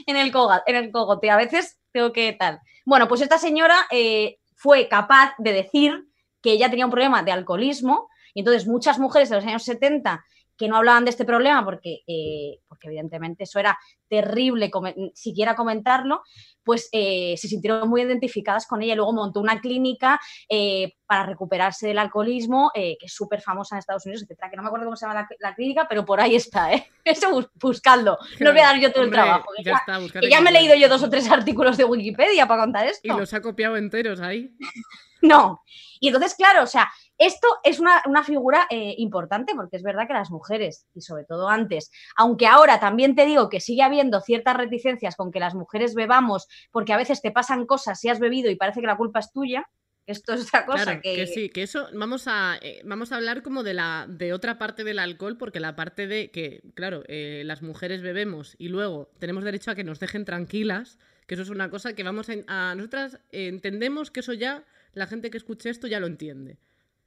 [0.07, 1.31] En el, coga- en el cogote.
[1.31, 2.61] A veces tengo que tal.
[2.85, 6.07] Bueno, pues esta señora eh, fue capaz de decir
[6.43, 10.25] que ella tenía un problema de alcoholismo y entonces muchas mujeres de los años 70
[10.61, 14.71] que no hablaban de este problema porque, eh, porque evidentemente eso era terrible
[15.15, 16.23] siquiera comentarlo,
[16.63, 18.95] pues eh, se sintieron muy identificadas con ella.
[18.95, 20.21] Luego montó una clínica
[20.51, 24.51] eh, para recuperarse del alcoholismo, que es súper famosa en Estados Unidos, etcétera.
[24.51, 26.87] Que no me acuerdo cómo se llama la, la clínica, pero por ahí está, ¿eh?
[27.05, 28.19] Eso bus- buscadlo.
[28.41, 29.47] No voy a dar yo todo el trabajo.
[29.57, 32.47] que Ya está, que ya me he leído yo dos o tres artículos de Wikipedia
[32.47, 33.01] para contar esto.
[33.03, 34.51] Y los ha copiado enteros ahí.
[35.23, 35.61] No.
[36.01, 40.07] Y entonces, claro, o sea, esto es una, una figura eh, importante porque es verdad
[40.07, 44.23] que las mujeres, y sobre todo antes, aunque ahora también te digo que sigue habiendo
[44.23, 48.21] ciertas reticencias con que las mujeres bebamos, porque a veces te pasan cosas si has
[48.21, 49.69] bebido y parece que la culpa es tuya,
[50.07, 51.15] esto es otra cosa Claro, que...
[51.15, 51.27] que...
[51.27, 54.83] sí, que eso vamos a eh, vamos a hablar como de la de otra parte
[54.83, 59.45] del alcohol, porque la parte de que, claro, eh, las mujeres bebemos y luego tenemos
[59.45, 62.75] derecho a que nos dejen tranquilas, que eso es una cosa que vamos a, a
[62.75, 66.59] nosotras eh, entendemos que eso ya la gente que escuche esto ya lo entiende.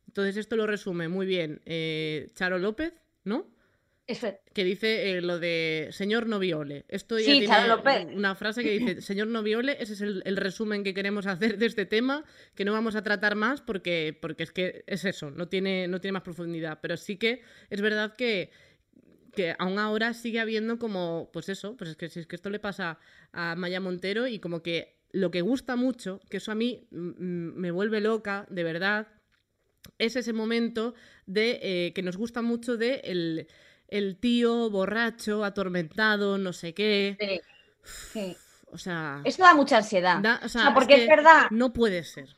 [0.08, 3.52] Entonces esto lo resume muy bien eh, Charo López, ¿no?
[4.06, 6.84] Eso- que dice eh, lo de señor no viole.
[6.89, 8.06] Esto ya Sí, tiene Charo López.
[8.13, 11.58] una frase que dice señor no viole, ese es el, el resumen que queremos hacer
[11.58, 15.32] de este tema, que no vamos a tratar más porque, porque es que es eso,
[15.32, 18.52] no tiene, no tiene más profundidad, pero sí que es verdad que,
[19.34, 22.50] que aún ahora sigue habiendo como, pues eso, pues es que si es que esto
[22.50, 23.00] le pasa
[23.32, 27.72] a Maya Montero y como que lo que gusta mucho, que eso a mí me
[27.72, 29.08] vuelve loca, de verdad,
[29.98, 30.93] es ese momento
[31.26, 33.48] de eh, que nos gusta mucho de el,
[33.88, 37.19] el tío borracho, atormentado, no sé qué.
[37.19, 37.41] sí,
[38.13, 38.41] sí.
[38.72, 40.26] O sea, Esto da mucha ansiedad.
[40.26, 42.38] da- o O sea, porque es, que verdad no puede ser.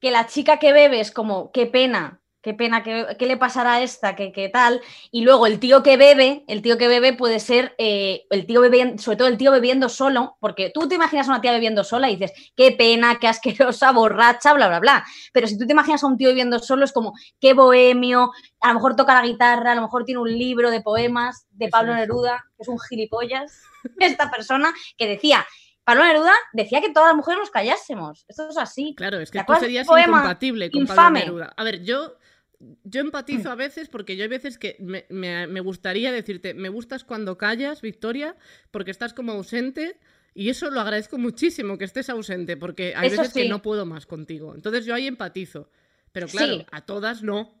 [0.00, 3.74] que la chica que bebe es como, qué pena, qué pena, qué, qué le pasará
[3.74, 4.80] a esta, qué, qué tal.
[5.10, 8.60] Y luego el tío que bebe, el tío que bebe puede ser eh, el tío
[8.60, 11.84] bebiendo, sobre todo el tío bebiendo solo, porque tú te imaginas a una tía bebiendo
[11.84, 15.04] sola y dices, qué pena, qué asquerosa, borracha, bla, bla, bla.
[15.32, 18.68] Pero si tú te imaginas a un tío bebiendo solo, es como, qué bohemio, a
[18.68, 21.94] lo mejor toca la guitarra, a lo mejor tiene un libro de poemas de Pablo.
[21.94, 23.62] Neruda, que es un gilipollas,
[23.98, 25.46] esta persona que decía.
[25.82, 28.24] Pablo Neruda decía que todas las mujeres nos callásemos.
[28.28, 28.94] Esto es así.
[28.96, 31.20] Claro, es ¿Te que tú serías incompatible con infame?
[31.20, 31.54] Pablo Neruda.
[31.56, 32.16] A ver, yo,
[32.84, 36.68] yo empatizo a veces porque yo hay veces que me, me- me gustaría decirte, me
[36.68, 38.36] gustas cuando callas, Victoria,
[38.70, 39.96] porque estás como ausente.
[40.32, 43.84] Y eso lo agradezco muchísimo que estés ausente, porque hay Eso veces que no puedo
[43.86, 44.54] más contigo.
[44.54, 45.68] Entonces yo ahí empatizo.
[46.12, 46.66] Pero claro, Sí.
[46.70, 47.59] a todas no.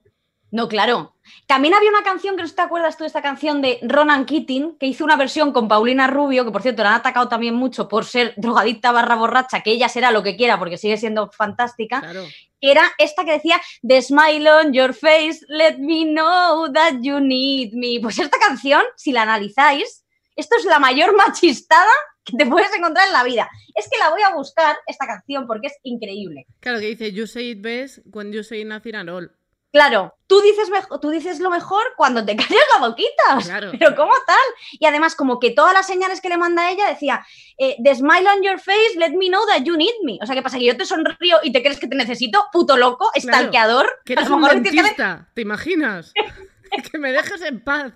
[0.50, 1.14] No, claro.
[1.46, 4.76] También había una canción que no te acuerdas tú de esta canción de Ronan Keating,
[4.78, 7.88] que hizo una versión con Paulina Rubio, que por cierto la han atacado también mucho
[7.88, 12.00] por ser drogadicta barra borracha, que ella será lo que quiera porque sigue siendo fantástica,
[12.00, 12.24] Claro.
[12.60, 17.20] que era esta que decía The smile on your face, let me know that you
[17.20, 18.00] need me.
[18.02, 21.90] Pues esta canción, si la analizáis, esto es la mayor machistada
[22.24, 23.48] que te puedes encontrar en la vida.
[23.74, 26.46] Es que la voy a buscar, esta canción, porque es increíble.
[26.60, 29.30] Claro, que dice, you say it best when you say nothing at all.
[29.72, 30.68] Claro, tú dices,
[31.00, 33.38] tú dices lo mejor cuando te callas la boquita.
[33.44, 33.70] Claro.
[33.78, 34.36] Pero ¿cómo tal?
[34.72, 37.24] Y además, como que todas las señales que le manda ella decía,
[37.56, 40.18] eh, the smile on your face, let me know that you need me.
[40.22, 40.58] O sea, ¿qué pasa?
[40.58, 43.28] Que yo te sonrío y te crees que te necesito, puto loco, Claro.
[43.38, 44.00] stalkeador.
[44.04, 46.12] Que A eres un tienes que- dentista, ¿te imaginas?
[46.92, 47.92] que me dejes en paz.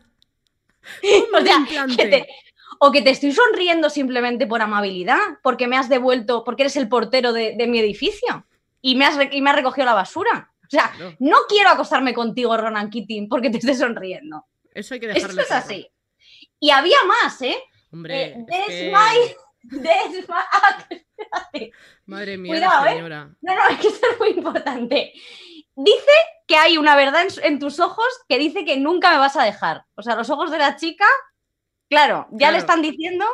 [1.33, 2.29] o sea, que te-
[2.79, 6.89] o que te estoy sonriendo simplemente por amabilidad, porque me has devuelto, porque eres el
[6.89, 8.45] portero de, de mi edificio
[8.83, 10.51] y me, has, re- y me has recogido la basura.
[10.67, 14.47] O sea, no quiero acostarme contigo, Ronan Keating, porque te estés sonriendo.
[14.73, 15.65] Eso hay que Esto dejarlo es claro.
[15.65, 15.89] así.
[16.59, 17.57] Y había más, ¿eh?
[17.93, 21.71] Hombre, Eh, es que- my- my-
[22.07, 22.91] madre mía, Cuidado, ¿eh?
[22.95, 23.31] señora.
[23.41, 25.13] No, no, es que esto es muy importante.
[25.77, 26.11] dice
[26.47, 29.45] que hay una verdad en, en tus ojos que dice que nunca me vas a
[29.45, 29.85] dejar.
[29.97, 31.07] O sea, los ojos de la chica,
[31.89, 32.53] claro, ya Claro.
[32.53, 33.25] le están diciendo,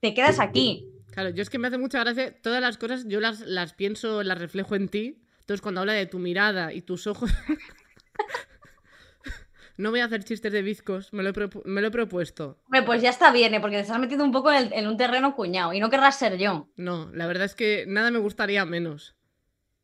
[0.00, 0.88] te quedas aquí.
[1.12, 4.22] Claro, yo es que me hace mucha gracia, todas las cosas yo las, las pienso,
[4.22, 5.22] las reflejo en ti.
[5.46, 7.30] Entonces cuando habla de tu mirada y tus ojos...
[9.76, 12.58] no voy a hacer chistes de bizcos, me lo he, propu- me lo he propuesto.
[12.64, 13.60] Hombre, pues ya está bien, ¿eh?
[13.60, 16.18] porque te estás metiendo un poco en, el- en un terreno cuñado y no querrás
[16.18, 16.68] ser yo.
[16.74, 19.14] No, la verdad es que nada me gustaría menos.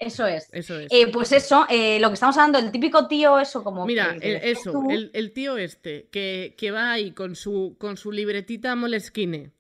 [0.01, 0.49] Eso es.
[0.53, 0.91] Eso es.
[0.91, 3.87] Eh, pues eso, eh, lo que estamos hablando, el típico tío, eso como.
[3.87, 4.91] Mira, que- el- eso, tú.
[4.91, 9.53] el, el tío este, que, que va ahí con su, con su libretita Moleskine,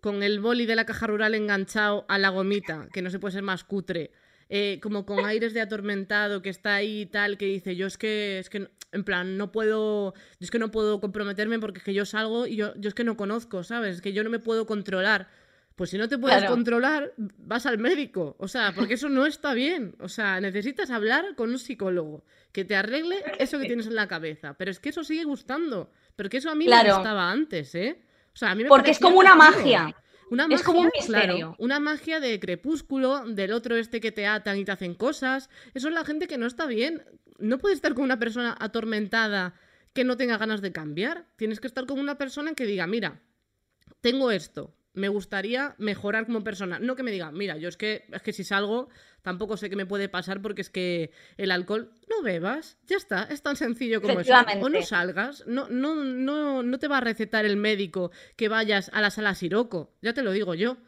[0.00, 3.32] con el boli de la caja rural enganchado a la gomita, que no se puede
[3.32, 4.12] ser más cutre,
[4.50, 7.96] eh, como con aires de atormentado, que está ahí y tal, que dice, yo es
[7.96, 11.84] que, es que, en plan, no puedo, yo es que no puedo comprometerme porque es
[11.84, 13.96] que yo salgo y yo, yo es que no conozco, ¿sabes?
[13.96, 15.28] Es que yo no me puedo controlar.
[15.76, 16.52] Pues si no te puedes Claro.
[16.54, 18.36] controlar, vas al médico.
[18.38, 19.94] O sea, porque eso no está bien.
[20.00, 24.06] O sea, necesitas hablar con un psicólogo que te arregle eso que tienes en la
[24.06, 24.54] cabeza.
[24.58, 25.90] Pero es que eso sigue gustando.
[26.16, 26.96] Pero que eso a mí me Claro.
[26.96, 27.98] gustaba antes, ¿eh?
[28.34, 29.94] O sea, a mí me Porque es como una magia.
[30.30, 31.56] Una Es como un magia, claro, misterio.
[31.58, 35.50] una magia de crepúsculo, del otro este que te atan y te hacen cosas.
[35.74, 37.04] Eso es la gente que no está bien.
[37.38, 39.54] No puedes estar con una persona atormentada
[39.92, 41.26] que no tenga ganas de cambiar.
[41.36, 43.20] Tienes que estar con una persona que diga, mira,
[44.00, 46.78] tengo esto, me gustaría mejorar como persona.
[46.78, 48.88] No que me diga, mira, yo es que, es que si salgo
[49.22, 53.24] tampoco sé qué me puede pasar porque es que el alcohol, no bebas, ya está,
[53.24, 54.32] es tan sencillo como eso.
[54.60, 58.90] O no salgas, no, no, no, no te va a recetar el médico que vayas
[58.92, 60.78] a la sala Siroco, ya te lo digo yo.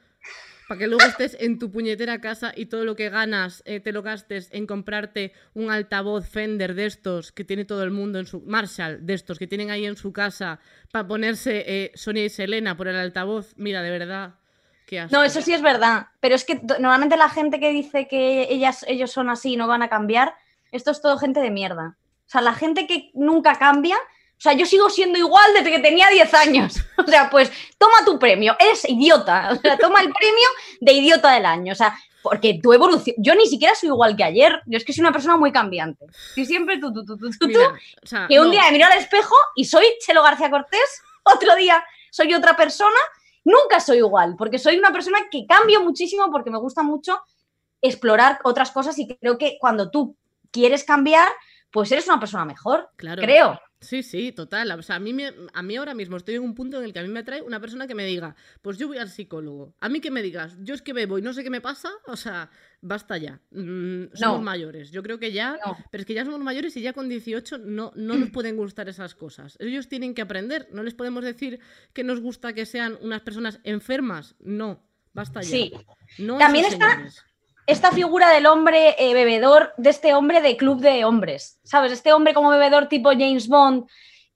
[0.72, 3.92] Para que luego estés en tu puñetera casa y todo lo que ganas eh, te
[3.92, 8.24] lo gastes en comprarte un altavoz Fender de estos que tiene todo el mundo en
[8.24, 8.40] su.
[8.40, 12.74] Marshall de estos que tienen ahí en su casa para ponerse eh, Sonia y Selena
[12.74, 13.52] por el altavoz.
[13.58, 14.36] Mira, de verdad.
[14.86, 15.06] Qué.
[15.10, 16.06] No, eso sí es verdad.
[16.20, 19.68] Pero es que normalmente la gente que dice que ellas, ellos son así y no
[19.68, 20.34] van a cambiar,
[20.70, 21.98] esto es todo gente de mierda.
[22.26, 23.98] O sea, la gente que nunca cambia.
[24.42, 26.74] O sea, yo sigo siendo igual desde que tenía 10 años.
[26.98, 28.56] O sea, pues toma tu premio.
[28.58, 29.50] Eres idiota.
[29.52, 30.48] O sea, toma el premio
[30.80, 31.72] de idiota del año.
[31.72, 33.14] O sea, porque tu evolución.
[33.18, 34.60] Yo ni siquiera soy igual que ayer.
[34.66, 36.06] Yo es que soy una persona muy cambiante.
[36.34, 37.46] Soy siempre tú, tú, tú, tú, tú, tú.
[37.46, 40.50] Mira, o sea, que un no, día me miro al espejo y soy Chelo García
[40.50, 42.98] Cortés, otro día soy otra persona,
[43.44, 47.22] nunca soy igual, porque soy una persona que cambio muchísimo porque me gusta mucho
[47.80, 50.16] explorar otras cosas y creo que cuando tú
[50.50, 51.28] quieres cambiar,
[51.70, 53.22] pues eres una persona mejor, claro.
[53.22, 53.60] creo.
[53.82, 54.70] Sí, sí, total.
[54.72, 56.92] O sea, a mí, me- a mí ahora mismo estoy en un punto en el
[56.92, 59.74] que a mí me atrae una persona que me diga, pues yo voy al psicólogo.
[59.80, 61.90] A mí que me digas, yo es que bebo y no sé qué me pasa,
[62.06, 62.48] o sea,
[62.80, 63.40] basta ya.
[63.50, 64.42] Mm, somos No.
[64.42, 64.90] mayores.
[64.92, 65.76] Yo creo que ya, No.
[65.90, 68.88] pero es que ya somos mayores y ya con 18 no, no nos pueden gustar
[68.88, 69.56] esas cosas.
[69.60, 70.68] Ellos tienen que aprender.
[70.72, 71.60] No les podemos decir
[71.92, 74.36] que nos gusta que sean unas personas enfermas.
[74.40, 75.48] No, basta ya.
[75.48, 75.72] Sí.
[76.18, 77.24] No También está- señores.
[77.66, 81.92] Esta figura del hombre eh, bebedor, de este hombre de club de hombres, ¿sabes?
[81.92, 83.86] Este hombre como bebedor tipo James Bond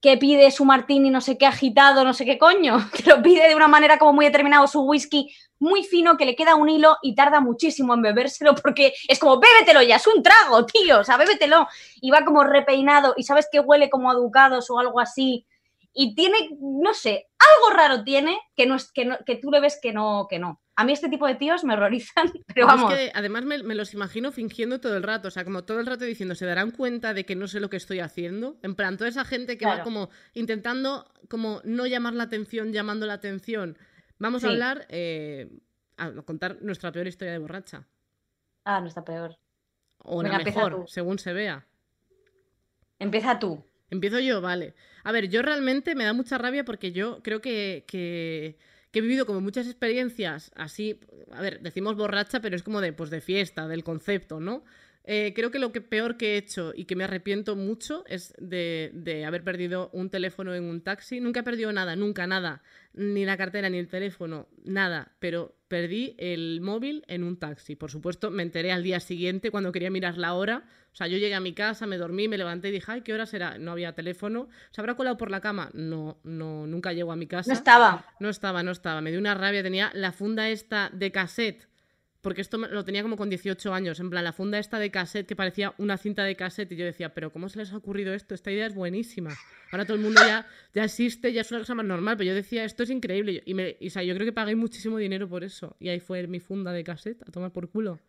[0.00, 3.48] que pide su martini no sé qué agitado, no sé qué coño, que lo pide
[3.48, 6.98] de una manera como muy determinada, su whisky muy fino, que le queda un hilo
[7.02, 11.04] y tarda muchísimo en bebérselo porque es como, bébetelo ya, es un trago, tío, o
[11.04, 11.66] sea, bébetelo.
[12.02, 15.46] Y va como repeinado y sabes que huele como a ducados o algo así.
[15.94, 19.78] Y tiene, no sé, algo raro tiene que, no que, no- que tú le ves
[19.80, 20.60] que no, que no.
[20.78, 22.92] A mí este tipo de tíos me horrorizan, pero vamos.
[22.92, 25.80] Es que además me, me los imagino fingiendo todo el rato, o sea, como todo
[25.80, 28.58] el rato diciendo, ¿se darán cuenta de que no sé lo que estoy haciendo?
[28.62, 33.06] En plan, toda esa gente que va como intentando como no llamar la atención, llamando
[33.06, 33.78] la atención.
[34.18, 35.50] Vamos a hablar, eh,
[35.96, 37.86] a contar nuestra peor historia de borracha.
[38.64, 39.38] Ah, no está peor.
[39.98, 41.66] O Venga, la mejor, según se vea.
[42.98, 43.64] Empieza tú.
[43.90, 44.74] Empiezo yo, vale.
[45.04, 48.58] A ver, yo realmente me da mucha rabia porque yo creo que, que,
[48.96, 50.98] que he vivido como muchas experiencias así,
[51.30, 54.64] a ver, decimos borracha, pero es como de, pues de fiesta, del concepto, ¿no?
[55.08, 58.34] Eh, creo que lo que peor que he hecho y que me arrepiento mucho es
[58.38, 61.20] de, de haber perdido un teléfono en un taxi.
[61.20, 62.62] Nunca he perdido nada, nunca nada.
[62.92, 65.12] Ni la cartera, ni el teléfono, nada.
[65.20, 67.76] Pero perdí el móvil en un taxi.
[67.76, 70.64] Por supuesto, me enteré al día siguiente cuando quería mirar la hora.
[70.92, 73.12] O sea, yo llegué a mi casa, me dormí, me levanté y dije, ay, ¿qué
[73.12, 73.58] hora será?
[73.58, 74.48] No había teléfono.
[74.72, 75.70] ¿Se habrá colado por la cama?
[75.72, 77.50] No, no, nunca llego a mi casa.
[77.50, 78.06] No estaba.
[78.18, 79.00] No estaba, no estaba.
[79.02, 79.62] Me dio una rabia.
[79.62, 81.68] Tenía la funda esta de cassette.
[82.26, 84.00] Porque esto lo tenía como con 18 años.
[84.00, 86.72] En plan, la funda esta de cassette que parecía una cinta de cassette.
[86.72, 88.34] Y yo decía, pero ¿cómo se les ha ocurrido esto?
[88.34, 89.30] Esta idea es buenísima.
[89.70, 92.16] Ahora todo el mundo ya, ya existe, ya es una cosa más normal.
[92.16, 93.44] Pero yo decía, esto es increíble.
[93.46, 95.76] Y, me, y, o sea, yo creo que pagué muchísimo dinero por eso.
[95.78, 98.00] Y ahí fue mi funda de cassette a tomar por culo.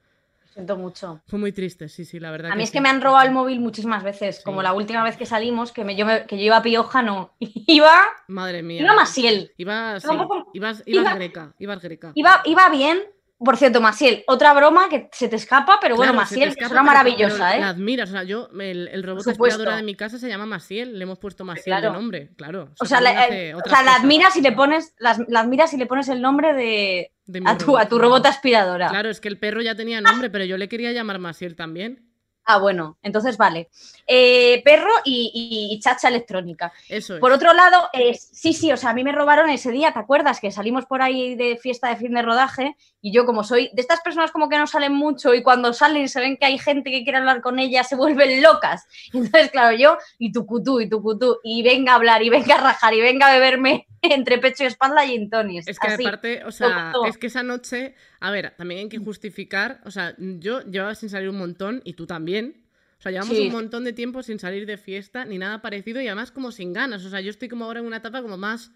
[0.41, 1.21] Lo siento mucho.
[1.27, 2.53] Fue muy triste, sí, sí, la verdad.
[2.53, 2.73] A mí es sí.
[2.73, 4.37] que me han robado el móvil muchísimas veces.
[4.37, 4.43] Sí.
[4.43, 7.35] Como la última vez que salimos, que, me, yo, me- que yo iba a Piojano.
[7.39, 7.93] Iba,
[8.29, 8.81] Madre mía.
[8.81, 9.51] iba Masiel.
[9.57, 12.11] Ibas, Iba poco- ibas, ibas iba- greca, ibas greca.
[12.15, 12.99] Iba, iba bien,
[13.39, 16.81] Por cierto, Masiel, otra broma que se te escapa, pero bueno, Claro, escapa, es una
[16.81, 17.59] maravillosa, ¿eh?
[17.59, 20.97] La admiras, o sea, yo, el, el robot aspiradora de mi casa se llama Masiel,
[20.97, 21.89] le hemos puesto Masiel Claro.
[21.89, 22.69] de nombre, claro.
[22.79, 25.77] O sea, la, eh, o sea, la admiras y le pones, las- la admiras y
[25.77, 28.87] le pones el nombre de de a tu, a tu robot aspiradora.
[28.87, 32.06] Claro, es que el perro ya tenía nombre, pero yo le quería llamar Masiel también.
[32.49, 33.69] Ah, bueno, entonces vale.
[34.07, 36.71] Eh, perro y, y- y chacha electrónica.
[36.87, 37.19] Eso es.
[37.19, 39.99] Por otro lado, eh, sí, sí, o sea, a mí me robaron ese día, ¿te
[39.99, 40.39] acuerdas?
[40.39, 43.81] Que salimos por ahí de fiesta de fin de rodaje y yo como soy de
[43.81, 46.89] estas personas como que no salen mucho y cuando salen se ven que hay gente
[46.89, 48.85] que quiere hablar con ellas, se vuelven locas.
[49.13, 52.55] Entonces, claro, yo y tu cutú y tu cutú y venga a hablar y venga
[52.55, 55.67] a rajar y venga a beberme entre pecho y espalda y tonis.
[55.67, 56.05] Es que así.
[56.05, 57.05] aparte, o sea, todo.
[57.05, 61.09] es que esa noche, a ver, también hay que justificar, o sea, yo llevaba sin
[61.09, 62.63] salir un montón y tú también.
[62.99, 63.45] O sea, llevamos Sí.
[63.47, 66.73] un montón de tiempo sin salir de fiesta ni nada parecido y además como sin
[66.73, 67.05] ganas.
[67.05, 68.71] O sea, yo estoy como ahora en una etapa como más,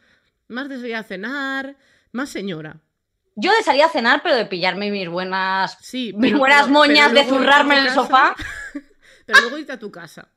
[0.47, 1.75] más de salir a cenar,
[2.11, 2.79] más señora.
[3.35, 7.23] Yo de salir a cenar, pero de pillarme mis buenas, Sí, mis buenas moñas de
[7.23, 8.35] zurrarme en el casa- sofá.
[9.25, 10.29] Pero luego irte a tu casa.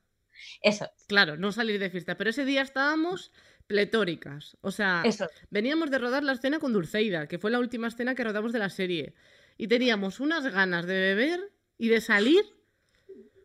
[0.62, 2.16] Eso, Claro, no salir de fiesta.
[2.16, 3.32] Pero ese día estábamos
[3.66, 4.56] pletóricas.
[4.60, 5.28] O sea, eso.
[5.50, 8.58] veníamos de rodar la escena con Dulceida, que fue la última escena que rodamos de
[8.58, 9.14] la serie.
[9.56, 12.44] Y teníamos unas ganas de beber y de salir.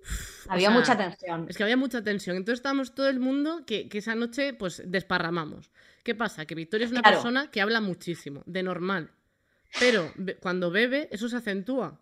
[0.02, 1.46] Uf, o Había sea, mucha tensión.
[1.50, 2.38] Es que había mucha tensión.
[2.38, 5.72] Entonces estábamos todo el mundo que, que esa noche pues desparramamos.
[6.04, 6.46] ¿Qué pasa?
[6.46, 7.18] Que Victoria es una Claro.
[7.18, 9.12] persona que habla muchísimo, de normal.
[9.80, 12.02] Pero cuando bebe, eso se acentúa.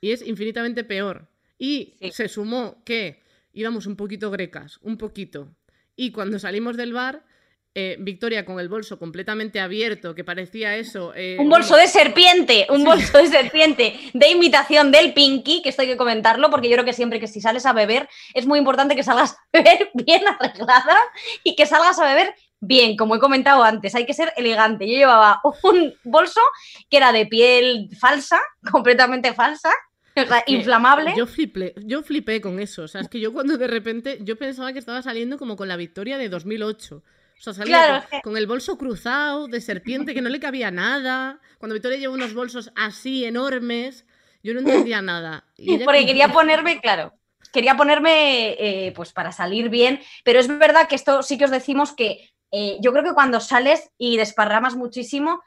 [0.00, 1.26] Y es infinitamente peor.
[1.58, 2.12] Y Sí.
[2.12, 3.20] se sumó que
[3.52, 5.56] íbamos un poquito grecas, un poquito.
[5.98, 7.24] Y cuando salimos del bar,
[7.74, 11.12] eh, Victoria con el bolso completamente abierto, que parecía eso.
[11.16, 15.82] eh, Un bolso de serpiente, un bolso de serpiente de imitación del Pinky, que esto
[15.82, 18.60] hay que comentarlo, porque yo creo que siempre que si sales a beber es muy
[18.60, 20.96] importante que salgas a beber bien arreglada
[21.42, 24.88] y que salgas a beber bien, como he comentado antes, hay que ser elegante.
[24.88, 26.40] Yo llevaba un bolso
[26.88, 29.72] que era de piel falsa, completamente falsa,
[30.22, 31.14] o sea, que inflamable.
[31.16, 32.82] Yo flipé, yo flipé con eso.
[32.82, 35.68] O sea, es que yo cuando de repente, yo pensaba que estaba saliendo como con
[35.68, 36.96] la Victoria de 2008.
[36.96, 40.28] O sea, salía Claro, con, es que- con el bolso cruzado, de serpiente, que no
[40.28, 41.40] le cabía nada.
[41.58, 44.04] Cuando Victoria lleva unos bolsos así enormes,
[44.42, 45.44] yo no entendía nada.
[45.56, 47.12] Y ella Porque quería ponerme, claro,
[47.52, 51.50] quería ponerme eh, pues para salir bien, pero es verdad que esto sí que os
[51.50, 55.42] decimos que eh, yo creo que cuando sales y desparramas muchísimo,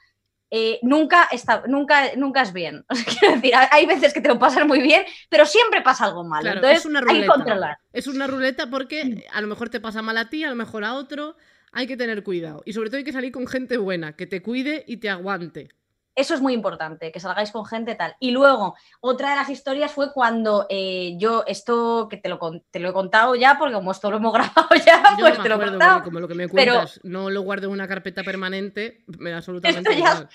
[0.51, 2.85] eh, nunca, está, nunca, nunca es bien.
[2.89, 6.05] O sea, quiero decir, hay veces que te lo pasas muy bien, pero siempre pasa
[6.05, 6.51] algo malo.
[6.51, 7.33] Claro, Entonces es una hay que ruleta.
[7.33, 7.77] controlar.
[7.93, 10.83] Es una ruleta porque a lo mejor te pasa mal a ti, a lo mejor
[10.83, 11.37] a otro.
[11.71, 12.61] Hay que tener cuidado.
[12.65, 15.69] Y sobre todo hay que salir con gente buena, que te cuide y te aguante.
[16.13, 18.15] Eso es muy importante, que salgáis con gente tal.
[18.19, 22.37] Y luego, otra de las historias fue cuando eh, yo, esto que te lo,
[22.69, 25.43] te lo he contado ya, porque como esto lo hemos grabado ya, Yo pues no
[25.43, 26.03] te me lo he contado.
[26.03, 29.37] como lo que me pero- cuentas no lo guardo en una carpeta permanente, me da
[29.41, 30.29] absolutamente Esto ya-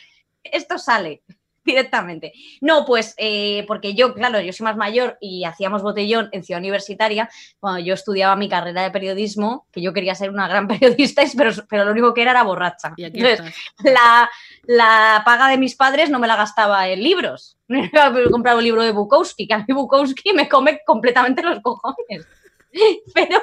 [0.44, 1.22] esto sale
[1.66, 2.33] directamente.
[2.61, 6.61] No, pues eh, porque yo, claro, yo soy más mayor y hacíamos botellón en Ciudad
[6.61, 11.22] Universitaria cuando yo estudiaba mi carrera de periodismo, que yo quería ser una gran periodista,
[11.37, 12.94] pero, pero lo único que era era borracha.
[12.96, 14.31] Y aquí Entonces, la,
[14.64, 17.59] la paga de mis padres no me la gastaba en libros.
[17.68, 17.90] Me
[18.31, 22.26] compraba un libro de Bukowski, que a mí Bukowski me come completamente los cojones.
[23.14, 23.40] Pero...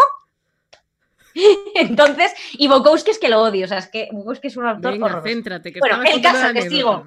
[1.75, 4.93] Entonces, y Bukowski es que lo odio, o sea, es que Bukowski es un autor
[4.93, 5.27] Venga, horroroso.
[5.27, 5.73] céntrate.
[5.73, 7.05] Que Bueno, el caso que sigo.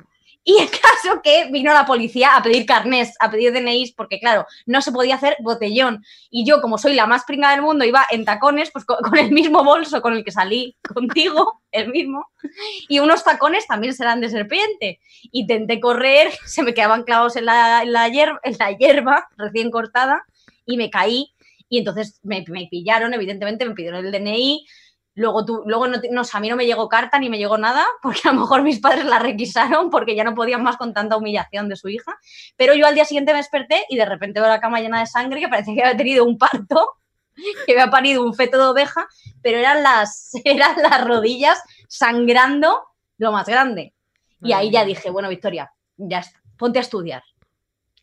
[0.49, 4.47] Y el caso que vino la policía a pedir carnés, a pedir DNIs, porque claro,
[4.65, 6.05] no se podía hacer botellón.
[6.31, 9.33] Y yo, como soy la más pringa del mundo, iba en tacones, pues con, el
[9.33, 12.29] mismo bolso con el que salí contigo, el mismo,
[12.89, 15.01] y unos tacones también serán de serpiente.
[15.33, 19.73] Intenté correr, se me quedaban clavados en la, en la, hier- en la hierba recién
[19.73, 20.23] cortada
[20.65, 21.33] y me caí.
[21.69, 24.65] Y entonces me, me pillaron, evidentemente, me pidieron el DNI,
[25.17, 27.39] Luego, tú, luego no, no, o sea, a mí no me llegó carta ni me
[27.39, 30.77] llegó nada, porque a lo mejor mis padres la requisaron porque ya no podían más
[30.77, 32.19] con tanta humillación de su hija.
[32.57, 35.07] Pero yo al día siguiente me desperté y de repente veo la cama llena de
[35.07, 36.91] sangre, que parecía que había tenido un parto,
[37.67, 39.09] que había parido un feto de oveja,
[39.43, 42.83] pero eran las, eran las rodillas sangrando
[43.17, 43.95] lo más grande.
[44.43, 47.23] Y ahí ya dije, bueno, Victoria, ya está, ponte a estudiar.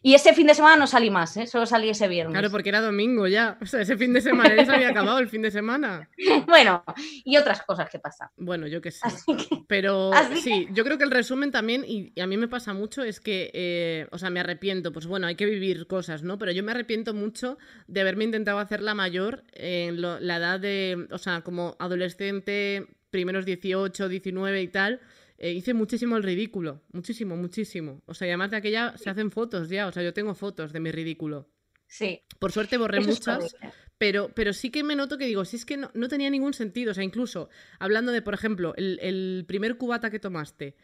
[0.06, 1.48] Y ese fin de semana no salí más, ¿eh?
[1.48, 2.34] solo salí ese viernes.
[2.34, 3.58] Claro, porque era domingo ya.
[3.62, 6.10] O sea, ese fin de semana ya se había acabado el fin de semana.
[6.46, 6.84] Bueno,
[7.24, 8.28] y otras cosas que pasan.
[8.36, 9.00] Bueno, yo qué sé.
[9.04, 12.36] Así que, Pero Así sí, yo creo que el resumen también, y, y a mí
[12.38, 15.88] me pasa mucho, es que, eh, o sea, me arrepiento, pues bueno, hay que vivir
[15.88, 16.38] cosas, ¿no?
[16.38, 20.60] Pero yo me arrepiento mucho de haberme intentado hacer la mayor en lo- la edad
[20.60, 25.00] de, o sea, como adolescente, primeros 18, 19 y tal.
[25.38, 28.02] Eh, hice muchísimo el ridículo, muchísimo, muchísimo.
[28.06, 30.74] O sea, y además de aquella se hacen fotos ya, o sea, yo tengo fotos
[30.74, 31.48] de mi ridículo.
[31.88, 32.22] sí.
[32.40, 33.56] Por suerte borré eso muchas,
[33.98, 36.54] pero, pero sí que me noto que digo, si es que no, no tenía ningún
[36.54, 36.92] sentido.
[36.92, 40.76] O sea, incluso hablando de, por ejemplo, el, el primer cubata que tomaste.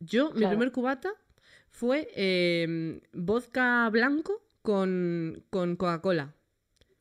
[0.00, 1.12] Yo, mi primer cubata
[1.70, 6.34] fue eh, vodka blanco con, con Coca-Cola.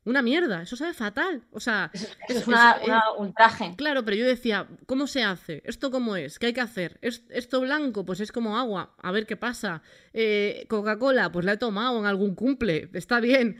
[0.07, 1.43] Una mierda, eso sabe fatal.
[1.51, 3.73] O sea, Eso es, una- una- un traje.
[3.75, 5.61] Claro, pero yo decía, ¿cómo se hace?
[5.65, 6.39] ¿Esto cómo es?
[6.39, 6.97] ¿Qué hay que hacer?
[7.01, 8.05] ¿Es- ¿Esto blanco?
[8.05, 8.95] Pues es como agua.
[9.01, 9.81] A ver qué pasa.
[10.13, 12.89] Eh, Coca-Cola, pues la he tomado en algún cumple.
[12.93, 13.57] Está bien.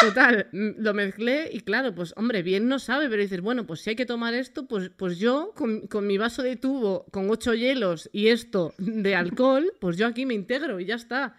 [0.00, 3.80] Total, mm, lo mezclé y claro, pues hombre, bien no sabe, pero dices, bueno, pues
[3.80, 7.28] si hay que tomar esto, pues, pues yo con, con mi vaso de tubo con
[7.28, 11.34] ocho hielos y esto de alcohol, pues yo aquí me integro y ya está.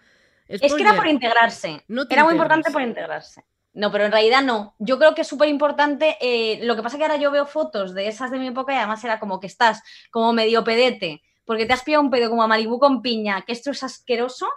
[0.49, 1.82] Es que era por integrarse.
[1.88, 3.45] no era muy importante por integrarse.
[3.74, 4.76] No, pero en realidad no.
[4.80, 6.17] Yo creo que es súper importante.
[6.19, 8.78] eh, lo que pasa que ahora yo veo fotos de esas de mi época y
[8.78, 12.43] además era como que estás como medio pedete, porque te has pillado un pedo como
[12.43, 14.47] a Malibú con piña, que esto es asqueroso,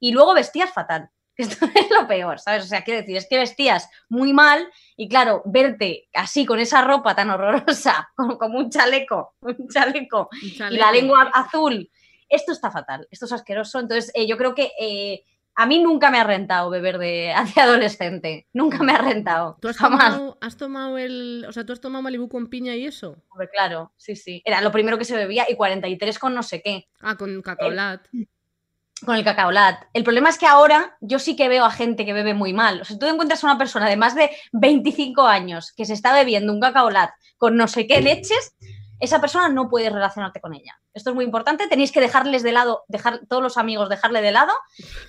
[0.00, 1.10] y luego vestías fatal.
[1.36, 2.64] que Esto es lo peor, ¿sabes?
[2.64, 6.82] O sea, quiero decir, es que vestías muy mal y claro, verte así con esa
[6.82, 11.88] ropa tan horrorosa, como, como un chaleco, un chaleco Un y la lengua azul.
[12.28, 13.78] Esto está fatal, esto es asqueroso.
[13.78, 15.22] Entonces, eh, yo creo que eh,
[15.58, 18.46] a mí nunca me ha rentado beber de, de adolescente.
[18.52, 19.56] Nunca me ha rentado.
[19.60, 20.12] ¿Tú has Jamás.
[20.14, 21.44] tomado, has tomado el.
[21.48, 23.16] O sea, tú has tomado Malibu con piña y eso?
[23.30, 24.42] Hombre, claro, sí, sí.
[24.44, 28.06] Era lo primero que se bebía y 43 con no sé qué, Ah, con cacaolat.
[29.04, 29.84] con el cacaolat.
[29.92, 32.80] El problema es que ahora yo sí que veo a gente que bebe muy mal.
[32.80, 36.14] O sea, tú encuentras a una persona de más de 25 años que se está
[36.14, 38.54] bebiendo un cacaolat con no sé qué leches,
[39.00, 40.78] esa persona no puedes relacionarte con ella.
[40.94, 44.32] Esto es muy importante, tenéis que dejarles de lado, dejar todos los amigos, dejarle de
[44.32, 44.52] lado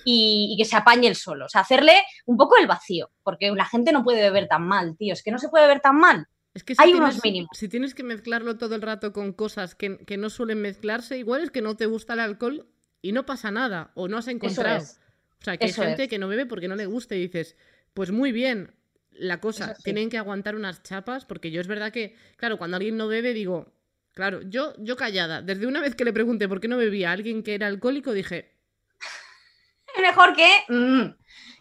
[0.04, 1.46] y, y que se apañe el solo.
[1.46, 1.94] O sea, hacerle
[2.26, 5.12] un poco el vacío, porque la gente no puede beber tan mal, tío.
[5.12, 6.26] Es que no se puede beber tan mal.
[6.54, 7.50] Es que si Hay tienes, unos mínimos.
[7.52, 11.42] Si tienes que mezclarlo todo el rato con cosas que, que no suelen mezclarse, igual
[11.42, 12.66] es que no te gusta el alcohol
[13.00, 14.78] y no pasa nada, o no has encontrado.
[14.78, 15.00] es.
[15.40, 16.08] O sea, que eso hay gente es.
[16.08, 17.56] que no bebe porque no le gusta y dices,
[17.94, 18.74] pues muy bien.
[19.12, 19.82] La cosa, sí.
[19.82, 23.32] tienen que aguantar unas chapas, porque yo es verdad que, claro, cuando alguien no bebe,
[23.34, 23.72] digo,
[24.18, 27.12] claro, yo, yo callada, desde una vez que le pregunté por qué no bebía a
[27.12, 28.50] alguien que era alcohólico, dije,
[30.02, 30.50] Mejor que...
[30.68, 31.14] mm.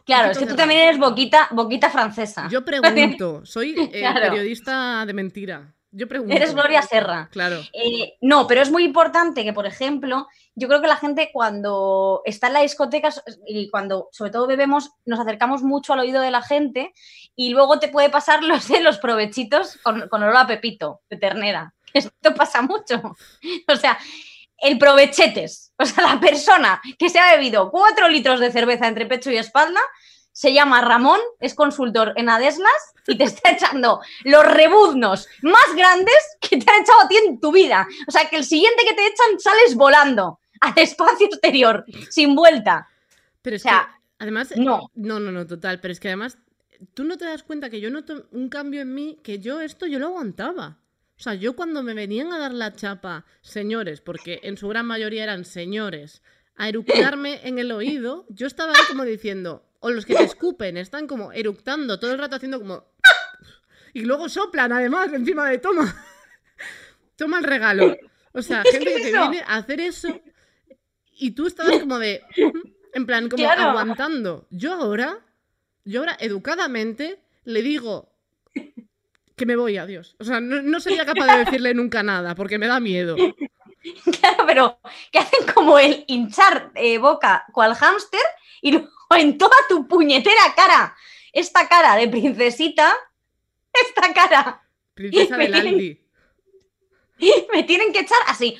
[0.04, 2.48] Claro, es que tú también eres boquita, boquita francesa.
[2.50, 4.00] yo pregunto, soy eh.
[4.00, 4.22] Claro.
[4.22, 5.76] periodista de mentira.
[5.92, 6.36] Yo pregunto.
[6.36, 7.30] Eres Gloria Serra.
[7.32, 7.60] Claro.
[7.74, 12.24] Eh, no, pero es muy importante que, por ejemplo, yo creo que la gente cuando
[12.26, 13.10] está en la discoteca
[13.46, 16.92] y cuando sobre todo bebemos, nos acercamos mucho al oído de la gente
[17.36, 21.76] y luego te puede pasar los los provechitos con, con olor a pepito de ternera.
[22.22, 23.02] Esto pasa mucho.
[23.68, 23.98] O sea,
[24.58, 29.06] el provechetes, o sea, la persona que se ha bebido cuatro litros de cerveza entre
[29.06, 29.82] pecho y espalda,
[30.32, 36.16] se llama Ramón, es consultor en Adeslas y te está echando los rebuznos más grandes
[36.40, 37.88] que te han echado a ti en tu vida.
[38.08, 42.88] O sea, que el siguiente que te echan sales volando al espacio exterior, sin vuelta.
[43.42, 44.92] Pero es O sea, que, además, no.
[44.94, 46.38] no, no, no, total, pero es que además,
[46.94, 49.88] tú no te das cuenta que yo noto un cambio en mí, que yo esto
[49.88, 50.78] yo lo aguantaba.
[51.18, 54.86] O sea, yo cuando me venían a dar la chapa, señores, porque en su gran
[54.86, 56.22] mayoría eran señores,
[56.56, 60.78] a eructarme en el oído, yo estaba ahí como diciendo, o los que te escupen,
[60.78, 62.86] están como eructando todo el rato haciendo como...
[63.94, 66.04] Y luego soplan además encima de toma.
[67.16, 67.98] Toma el regalo.
[68.34, 70.22] O sea, gente que te viene a hacer eso
[71.14, 72.22] y tú estabas como de...
[72.94, 73.62] En plan, como Claro.
[73.70, 74.48] aguantando.
[74.52, 75.20] Yo ahora,
[75.84, 78.12] yo ahora educadamente le digo
[79.38, 80.16] que me voy, adiós.
[80.20, 83.16] O sea, no, no sería capaz de decirle nunca nada porque me da miedo.
[84.20, 84.80] Claro, pero
[85.14, 88.20] que hacen como el hinchar eh, boca cual hámster
[88.62, 90.94] y luego en toda tu puñetera cara,
[91.32, 92.94] esta cara de princesita,
[93.74, 94.62] esta cara,
[94.94, 96.02] Princesa del Aldi.
[97.54, 98.58] me tienen que echar así.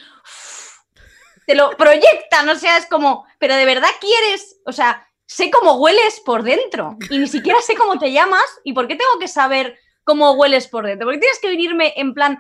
[1.46, 5.74] Te lo proyectan, o sea, es como, pero de verdad quieres, o sea, sé cómo
[5.76, 9.28] hueles por dentro y ni siquiera sé cómo te llamas y por qué tengo que
[9.28, 12.40] saber cómo hueles por dentro, porque tienes que venirme en plan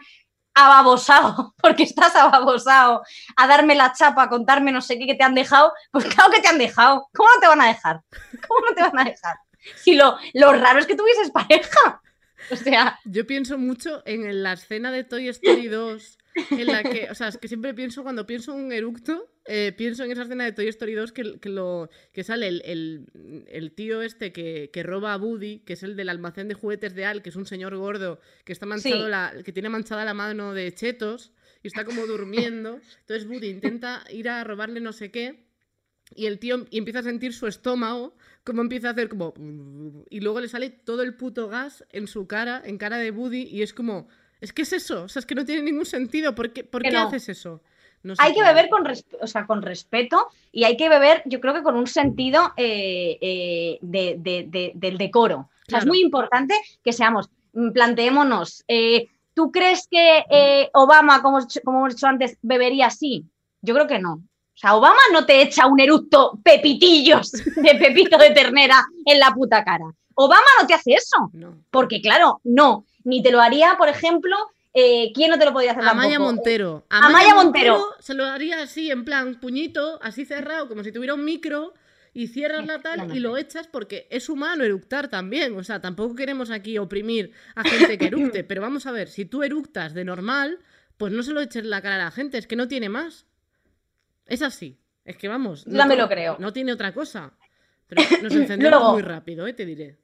[0.53, 3.03] ababosado, porque estás ababosado,
[3.35, 6.31] a darme la chapa, a contarme no sé qué que te han dejado, pues claro
[6.31, 8.01] que te han dejado, ¿cómo no te van a dejar?
[8.47, 9.35] ¿Cómo no te van a dejar?
[9.75, 12.01] Si lo, lo raro es que tuvieses pareja,
[12.51, 16.16] o sea, Yo pienso mucho en la escena de Toy Story 2,
[16.51, 19.73] en la que, o sea, es que siempre pienso, cuando pienso en un eructo, eh,
[19.77, 23.45] pienso en esa escena de Toy Story 2 que, que lo, que sale el, el-
[23.47, 26.93] el tío este que, que roba a Woody, que es el del almacén de juguetes
[26.95, 29.09] de Al, que es un señor gordo, que está manchado Sí.
[29.09, 31.31] la, que tiene manchada la mano de chetos
[31.63, 32.79] y está como durmiendo.
[33.01, 35.47] Entonces Woody intenta ir a robarle no sé qué.
[36.15, 38.15] Y el tío y empieza a sentir su estómago,
[38.45, 39.33] como empieza a hacer como...
[40.09, 43.43] Y luego le sale todo el puto gas en su cara, en cara de Woody,
[43.43, 44.07] y es como...
[44.41, 46.33] Es que es eso, o sea, es que no tiene ningún sentido.
[46.35, 47.07] ¿Por qué, por qué no.
[47.07, 47.61] haces eso?
[48.03, 48.83] No sé hay que beber con,
[49.21, 53.17] o sea, con respeto y hay que beber, yo creo que con un sentido eh,
[53.19, 55.49] eh, de- de- de- del decoro.
[55.67, 61.39] O sea, es muy importante que seamos, mm, planteémonos, eh, ¿tú crees que Obama, como,
[61.65, 63.25] como hemos dicho antes, bebería así?
[63.61, 64.13] Yo creo que no.
[64.13, 69.19] O O sea, Obama no te echa un eructo pepitillos de pepito de ternera en
[69.19, 69.85] la puta cara.
[70.15, 71.29] Obama no te hace eso.
[71.33, 71.57] No.
[71.69, 72.85] Porque, claro, no.
[73.07, 74.35] Ni te lo haría, por ejemplo,
[74.73, 76.35] eh, ¿quién no te lo podría hacer Amaya tampoco?
[76.35, 76.85] Montero.
[76.89, 77.85] Amaya Montero.
[77.99, 81.73] Se lo haría así, en plan, puñito, así cerrado, como si tuviera un micro,
[82.13, 85.55] y cierras la tal y lo echas porque es humano eructar también.
[85.55, 88.43] O sea, tampoco queremos aquí oprimir a gente que eructe.
[88.47, 90.59] pero vamos a ver, si tú eructas de normal,
[90.97, 92.89] pues no se lo eches en la cara a la gente, es que no tiene
[92.89, 93.25] más.
[94.25, 94.77] Es así.
[95.05, 95.63] Es que vamos.
[95.65, 96.35] Ya me lo creo.
[96.39, 97.31] No tiene otra cosa.
[97.87, 99.53] Pero nos encendemos Luego- muy rápido, ¿eh?
[99.53, 99.97] te diré.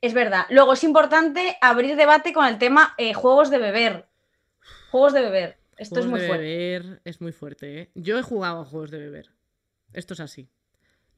[0.00, 0.46] Es verdad.
[0.50, 4.06] Luego es importante abrir debate con el tema eh, juegos de beber.
[4.90, 5.58] Juegos de beber.
[5.76, 6.44] Esto es muy de fuerte.
[6.44, 7.90] beber es muy fuerte, ¿eh?
[7.94, 9.30] Yo he jugado a juegos de beber.
[9.92, 10.48] Esto es así.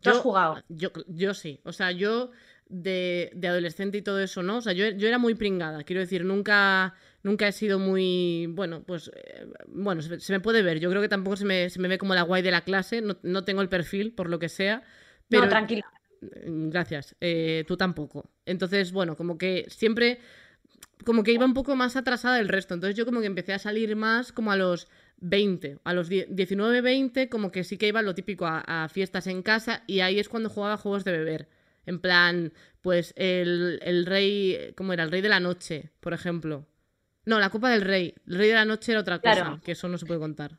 [0.01, 0.63] ¿Tú has jugado?
[0.69, 1.61] Yo, yo sí.
[1.65, 2.31] O sea, yo
[2.69, 4.59] de, de adolescente y todo eso, ¿no?
[4.59, 5.83] O sea, yo, yo era muy pringada.
[5.85, 8.47] Quiero decir, nunca, nunca he sido muy.
[8.51, 9.11] Bueno, pues.
[9.15, 10.79] eh, bueno, se, se me puede ver.
[10.81, 13.01] Yo creo que tampoco se me, se me ve como la guay de la clase.
[13.03, 14.83] No, no tengo el perfil, por lo que sea.
[15.29, 15.83] Pero, No, tranquilo.
[16.21, 17.17] Mm, Gracias.
[17.21, 18.31] Eh, tú tampoco.
[18.45, 20.19] Entonces, bueno, como que siempre.
[21.05, 22.75] Como que iba un poco más atrasada del resto.
[22.75, 24.89] Entonces yo como que empecé a salir más como a los
[25.19, 25.79] 20.
[25.85, 29.27] A los 10 19, 20, como que sí que iba lo típico a, a fiestas
[29.27, 29.83] en casa.
[29.87, 31.49] Y ahí es cuando jugaba juegos de beber.
[31.85, 34.73] En plan, pues el, el rey.
[34.77, 35.05] ¿Cómo era?
[35.05, 36.67] El rey de la noche, por ejemplo.
[37.25, 38.15] No, la Copa del Rey.
[38.29, 39.35] El rey de la noche era otra cosa.
[39.35, 39.61] Claro.
[39.63, 40.59] Que eso no se puede contar.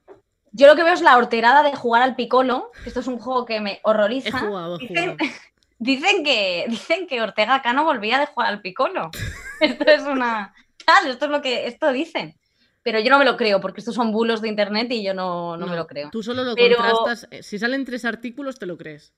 [0.58, 3.20] Yo lo que veo es la horterada de jugar al picolo, que esto es un
[3.20, 4.30] juego que me horroriza.
[4.30, 5.32] He jugado, he Dicen, jugado.
[5.80, 9.12] dicen que, dicen que Ortega Cano volvía de jugar al picolo.
[9.62, 10.54] Esto es una.
[10.86, 11.68] Tal, esto es lo que.
[11.68, 12.36] Esto dicen.
[12.82, 15.58] Pero yo no me lo creo, porque estos son bulos de internet y yo no,
[15.58, 16.10] no me lo creo.
[16.12, 17.28] Tú solo lo Pero- contrastas.
[17.32, 19.14] eh, Si salen tres artículos, te lo crees.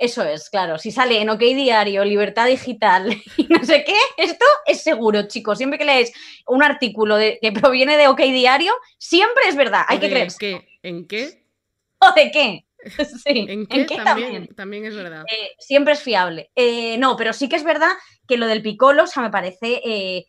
[0.00, 0.78] Eso es, claro.
[0.78, 5.58] Si sale en OK Diario, Libertad Digital y no sé qué, esto es seguro, chicos.
[5.58, 6.10] Siempre que leéis
[6.46, 9.82] un artículo de- que proviene de OK Diario, siempre es verdad.
[9.88, 10.28] Hay ¿O que creer.
[10.38, 10.68] qué?
[10.82, 11.44] ¿En qué?
[12.00, 12.64] ¿O de qué?
[13.24, 13.84] Sí, ¿En qué?
[13.84, 14.54] también, también?
[14.56, 15.24] también es verdad.
[15.30, 16.50] Eh, siempre es fiable.
[16.56, 17.90] Eh, no, pero sí que es verdad
[18.26, 19.82] que lo del picolo, o sea, me parece.
[19.84, 20.24] eh,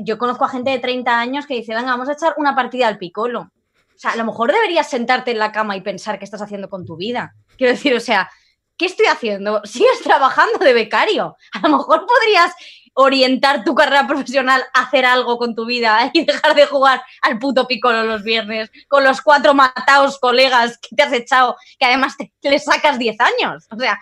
[0.00, 2.88] yo conozco a gente de 30 años que dice, venga, vamos a echar una partida
[2.88, 3.40] al picolo.
[3.40, 6.68] O sea, a lo mejor deberías sentarte en la cama y pensar qué estás haciendo
[6.68, 7.34] con tu vida.
[7.56, 8.28] Quiero decir, o sea,
[8.76, 9.60] ¿qué estoy haciendo?
[9.64, 11.36] Sigues trabajando de becario.
[11.52, 12.52] A lo mejor podrías
[12.94, 17.38] orientar tu carrera profesional a hacer algo con tu vida y dejar de jugar al
[17.38, 22.16] puto picolo los viernes con los cuatro mataos colegas que te has echado, que además
[22.16, 23.66] te, le sacas 10 años.
[23.70, 23.98] O sea,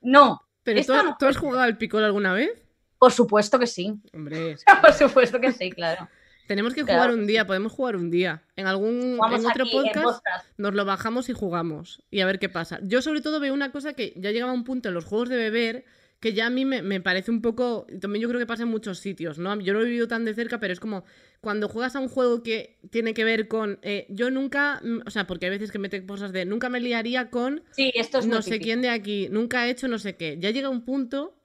[0.00, 2.50] no, Pero ¿tú, esto no ¿tú has jugado al picolo alguna vez?
[2.98, 3.94] por supuesto que sí.
[4.12, 6.08] Hombre, Por supuesto que sí, claro.
[6.46, 8.42] Tenemos que Claro jugar un día, podemos jugar un día.
[8.56, 10.24] En algún Vamos en otro aquí en podcast
[10.56, 12.02] nos lo bajamos y jugamos.
[12.10, 12.78] Y a ver qué pasa.
[12.82, 15.28] Yo sobre todo veo una cosa que ya llegaba a un punto en los juegos
[15.28, 15.84] de beber
[16.20, 18.70] que ya a mí me, me parece un poco, también yo creo que pasa en
[18.70, 19.60] muchos sitios, ¿no?
[19.60, 21.04] Yo no lo he vivido tan de cerca, pero es como
[21.40, 25.10] cuando juegas a un juego que tiene que ver con, eh, yo nunca, mm, o
[25.10, 28.26] sea, porque hay veces que mete cosas de, nunca me liaría con Sí, esto es
[28.26, 28.64] no sé típico.
[28.64, 30.38] quién de aquí, nunca he hecho no sé qué.
[30.40, 31.38] Ya llega un punto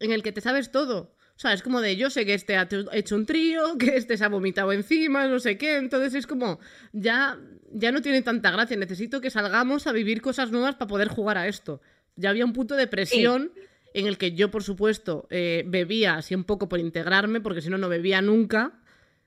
[0.00, 1.14] en el que te sabes todo.
[1.42, 4.24] Sea, es como de yo sé que este ha hecho un trío, que este se
[4.24, 5.76] ha vomitado encima, no sé qué.
[5.76, 6.60] Entonces es como,
[6.92, 7.36] ya,
[7.72, 8.76] ya no tiene tanta gracia.
[8.76, 11.80] Necesito que salgamos a vivir cosas nuevas para poder jugar a esto.
[12.14, 13.50] Ya había un punto de presión
[13.92, 17.70] en el que yo, por supuesto, eh, bebía así un poco por integrarme, porque si
[17.70, 18.80] no, no bebía nunca.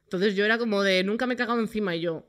[0.04, 2.26] Entonces yo era como de nunca me he cagado encima y yo,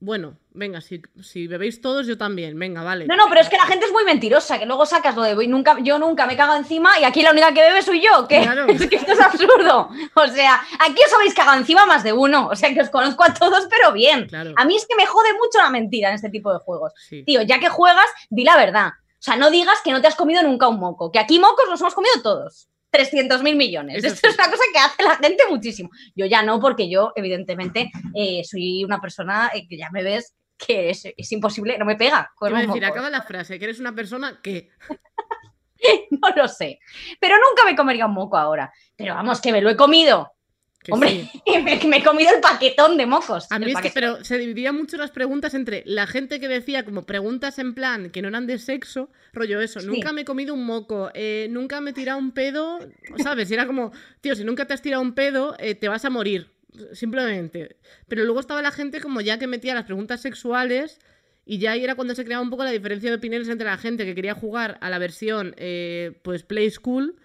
[0.00, 3.06] bueno, venga, si, si bebéis todos, yo también, venga, vale.
[3.06, 5.34] No, no, pero es que la gente es muy mentirosa, que luego sacas lo de
[5.34, 8.28] "Voy, nunca, yo nunca me cago encima y aquí la única que bebe soy yo,
[8.28, 8.66] que Claro.
[8.66, 9.90] es que esto es absurdo.
[10.14, 13.24] O sea, aquí os habéis cagado encima más de uno, o sea que os conozco
[13.24, 14.26] a todos, pero bien.
[14.28, 14.52] Claro.
[14.56, 16.92] A mí es que me jode mucho la mentira en este tipo de juegos.
[17.08, 17.24] Sí.
[17.24, 18.88] Tío, ya que juegas, di la verdad.
[18.88, 21.68] O sea, no digas que no te has comido nunca un moco, que aquí mocos
[21.68, 22.68] los hemos comido todos.
[22.90, 23.98] 300 mil millones.
[23.98, 24.32] Eso Esto sí.
[24.32, 25.90] es una cosa que hace la gente muchísimo.
[26.14, 30.34] Yo ya no, porque yo, evidentemente, eh, soy una persona eh, que ya me ves
[30.56, 32.32] que es, es imposible, no me pega.
[32.34, 34.70] con un decir, acaba la frase, que eres una persona que.
[36.10, 36.80] No lo sé.
[37.20, 38.72] Pero nunca me comería un moco ahora.
[38.96, 40.32] Pero vamos, que me lo he comido.
[40.88, 41.42] Que Hombre, sí.
[41.64, 43.46] me, me he comido el paquetón de mocos.
[43.50, 43.94] A mí es que, paquetón.
[43.94, 48.10] pero se dividían mucho las preguntas entre la gente que decía como preguntas en plan
[48.10, 49.86] que no eran de sexo, rollo eso, Sí.
[49.86, 52.78] nunca me he comido un moco, eh, nunca me he tirado un pedo,
[53.22, 53.50] ¿sabes?
[53.50, 56.10] Y era como, tío, si nunca te has tirado un pedo, eh, te vas a
[56.10, 56.50] morir,
[56.92, 57.76] simplemente.
[58.08, 60.98] Pero luego estaba la gente como ya que metía las preguntas sexuales
[61.44, 63.78] y ya ahí era cuando se creaba un poco la diferencia de opiniones entre la
[63.78, 67.16] gente que quería jugar a la versión, eh, pues, Play School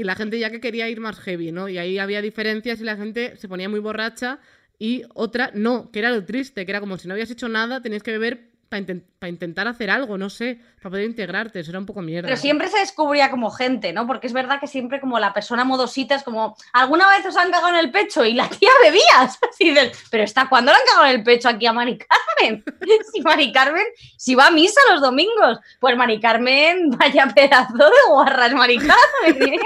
[0.00, 1.68] y la gente ya que quería ir más heavy, ¿no?
[1.68, 4.38] Y ahí había diferencias y la gente se ponía muy borracha
[4.78, 7.82] y otra no, que era lo triste, que era como si no habías hecho nada,
[7.82, 11.86] tenías que beber para intentar hacer algo, no sé, para poder integrarte, eso era un
[11.86, 12.28] poco mierda.
[12.28, 14.06] Pero siempre se descubría como gente, ¿no?
[14.06, 17.50] Porque es verdad que siempre como la persona modosita es como, ¿alguna vez os han
[17.50, 18.24] cagado en el pecho?
[18.24, 19.38] Y la tía bebías.
[19.50, 19.74] Así
[20.08, 22.64] pero está, ¿cuándo le han cagado en el pecho aquí a Mari Carmen?
[23.12, 28.08] si Mari Carmen, si va a misa los domingos, pues Mari Carmen, vaya pedazo de
[28.08, 29.58] guarras, Mari Carmen, ¿eh?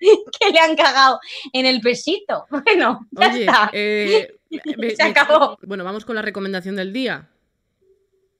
[0.40, 1.20] que le han cagado
[1.52, 2.46] en el pesito.
[2.50, 3.70] Bueno, ya está.
[3.72, 4.34] Eh,
[4.96, 5.56] se acabó.
[5.62, 7.28] Bueno, vamos con la recomendación del día.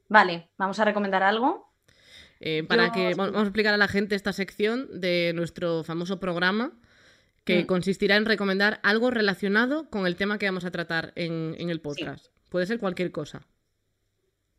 [0.09, 1.73] Vale, vamos a recomendar algo.
[2.41, 6.73] Eh, para que vamos a explicar a la gente esta sección de nuestro famoso programa
[7.45, 7.67] que mm.
[7.67, 12.27] consistirá en recomendar algo relacionado con el tema que vamos a tratar en, el podcast.
[12.51, 13.47] Puede ser cualquier cosa.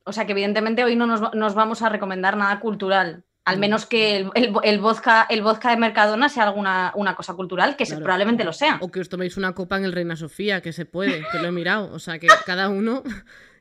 [0.05, 3.25] O sea que evidentemente hoy no nos, vamos a recomendar nada cultural.
[3.43, 4.29] Al menos que
[4.63, 8.77] el, vodka, el vodka de Mercadona sea alguna una cosa cultural, que probablemente lo sea.
[8.81, 11.47] O que os toméis una copa en el Reina Sofía, que se puede, que lo
[11.47, 11.93] he mirado.
[11.93, 13.03] O sea que cada uno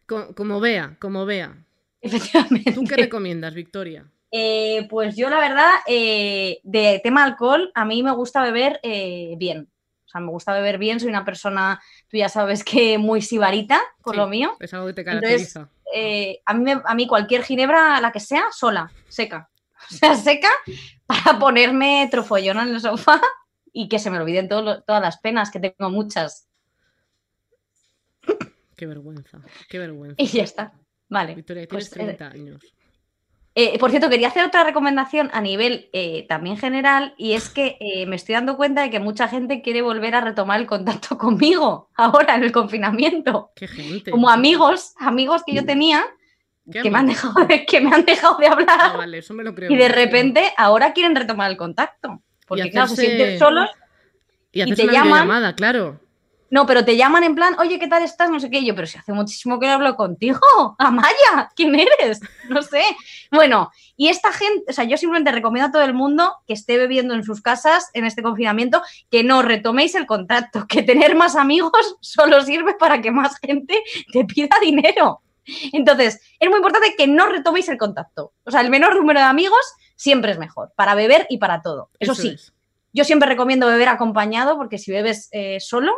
[0.07, 1.65] como vea, como vea.
[2.07, 2.72] Efectivamente.
[2.72, 4.11] ¿Tú qué recomiendas, Victoria?
[4.30, 9.34] Eh, pues yo la verdad, eh, de tema alcohol, a mí me gusta beber eh,
[9.38, 9.68] bien.
[10.04, 13.80] O sea, me gusta beber bien, soy una persona, tú ya sabes que muy sibarita,
[14.02, 14.57] por lo mío.
[14.61, 15.68] Es algo que te caracteriza.
[16.44, 19.48] a, mí a mí cualquier ginebra, la que sea, sola, seca.
[19.88, 20.48] O sea, seca
[21.07, 23.20] para ponerme trofollona en el sofá
[23.72, 26.48] y que se me olviden todas las penas, que tengo muchas.
[28.76, 30.16] Qué vergüenza, qué vergüenza.
[30.22, 30.72] Y ya está.
[31.09, 31.34] Vale.
[31.34, 32.74] Victoria, tienes 30 pues, eh, años.
[33.54, 37.78] Eh, por cierto, quería hacer otra recomendación a nivel eh, también general y es que
[38.07, 41.88] me estoy dando cuenta de que mucha gente quiere volver a retomar el contacto conmigo
[41.94, 43.52] ahora en el confinamiento.
[43.57, 44.11] Qué gente.
[44.11, 46.04] Como amigos, amigos que yo tenía
[46.70, 48.78] que me, han dejado de, que me han dejado de hablar.
[48.80, 49.70] Ah, vale, eso me lo creo.
[49.70, 52.22] Y de repente ahora quieren retomar el contacto.
[52.46, 53.70] Porque claro, se sienten solos
[54.52, 55.54] y, y te una llaman.
[55.54, 56.00] claro.
[56.51, 58.30] No, pero te llaman en plan, oye, ¿qué tal estás?
[58.30, 58.64] No sé qué.
[58.64, 60.38] yo, pero si hace muchísimo que no hablo contigo.
[60.78, 62.20] Amaya, ¿quién eres?
[62.49, 62.82] No sé.
[63.32, 66.78] Bueno, y esta gente, o sea, yo simplemente recomiendo a todo el mundo que esté
[66.78, 71.36] bebiendo en sus casas en este confinamiento, que no retoméis el contacto, que tener más
[71.36, 73.82] amigos solo sirve para que más gente
[74.12, 75.22] te pida dinero.
[75.72, 78.32] Entonces, es muy importante que no retoméis el contacto.
[78.44, 79.61] O sea, el menor número de amigos
[79.94, 81.90] siempre es mejor, para beber y para todo.
[81.99, 82.36] Eso, sí,
[82.92, 85.92] yo siempre recomiendo beber acompañado, porque si bebes eh, solo,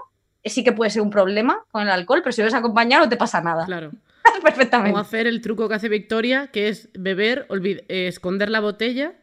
[0.45, 3.17] sí que puede ser un problema con el alcohol, pero si bebes acompañado no te
[3.17, 3.67] pasa nada.
[3.67, 3.93] Claro.
[4.43, 4.93] Perfectamente.
[4.93, 9.15] Como hacer el truco que hace Victoria, que es beber, eh, esconder la botella,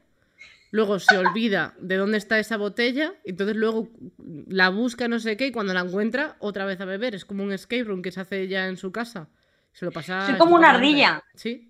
[0.72, 3.90] luego se olvida de dónde está esa botella, entonces luego
[4.48, 7.16] la busca no sé qué y cuando la encuentra otra vez a beber.
[7.16, 9.28] Es como un escape room que se hace ya en su casa.
[9.72, 10.26] Se lo pasa.
[10.26, 11.24] Soy como una ardilla.
[11.34, 11.70] Sí.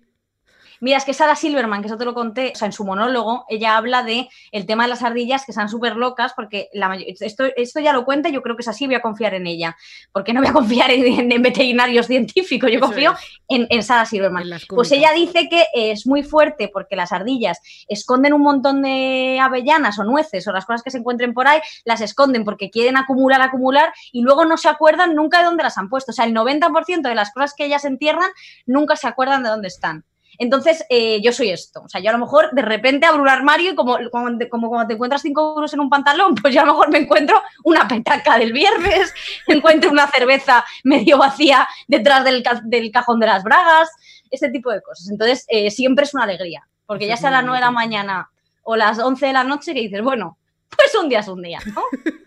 [0.80, 3.44] Mira, es que Sara Silverman, que eso te lo conté, o sea, en su monólogo,
[3.48, 7.44] ella habla de el tema de las ardillas que están súper locas, porque la esto,
[7.56, 9.76] esto ya lo cuenta, yo creo que es así, voy a confiar en ella,
[10.12, 13.14] porque no voy a confiar en, veterinarios científicos, yo confío
[13.48, 14.44] en, en, Sara Silverman.
[14.68, 19.98] pues ella dice que es muy fuerte porque las ardillas esconden un montón de avellanas
[19.98, 23.40] o nueces o las cosas que se encuentren por ahí, las esconden porque quieren acumular,
[23.42, 26.12] acumular y luego no se acuerdan nunca de dónde las han puesto.
[26.12, 28.30] O sea, el 90% de las cosas que ellas entierran
[28.66, 30.04] nunca se acuerdan de dónde están.
[30.38, 31.82] Entonces, eh, yo soy esto.
[31.82, 34.88] O sea, yo a lo mejor de repente abro un armario y como, como, cuando
[34.88, 37.86] te encuentras cinco euros en un pantalón, pues yo a lo mejor me encuentro una
[37.88, 39.14] petaca del viernes,
[39.48, 42.42] me encuentro una cerveza medio vacía detrás del,
[42.92, 43.90] cajón de las bragas,
[44.30, 45.08] ese tipo de cosas.
[45.10, 48.30] Entonces, eh, siempre es una alegría, porque ya sea las 9 de la mañana
[48.62, 51.60] o las 11 de la noche que dices, bueno, pues un día es un día,
[51.74, 51.82] ¿no?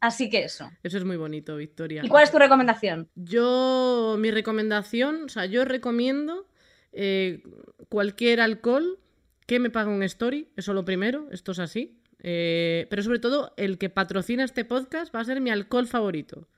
[0.00, 0.70] Así que eso.
[0.82, 2.00] Eso es muy bonito, Victoria.
[2.02, 3.10] ¿Y cuál es tu recomendación?
[3.14, 6.46] Yo, mi recomendación, o sea, yo recomiendo
[6.92, 7.42] eh,
[7.88, 8.98] cualquier alcohol
[9.46, 11.96] que me pague un story, eso lo primero, esto es así.
[12.22, 16.48] Eh, pero sobre todo, el que patrocina este podcast va a ser mi alcohol favorito.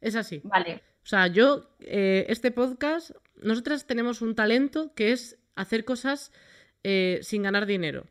[0.00, 0.40] Es así.
[0.44, 0.82] Vale.
[1.04, 6.32] O sea, yo, eh, este podcast, nosotras tenemos un talento que es hacer cosas
[7.20, 8.06] sin ganar dinero.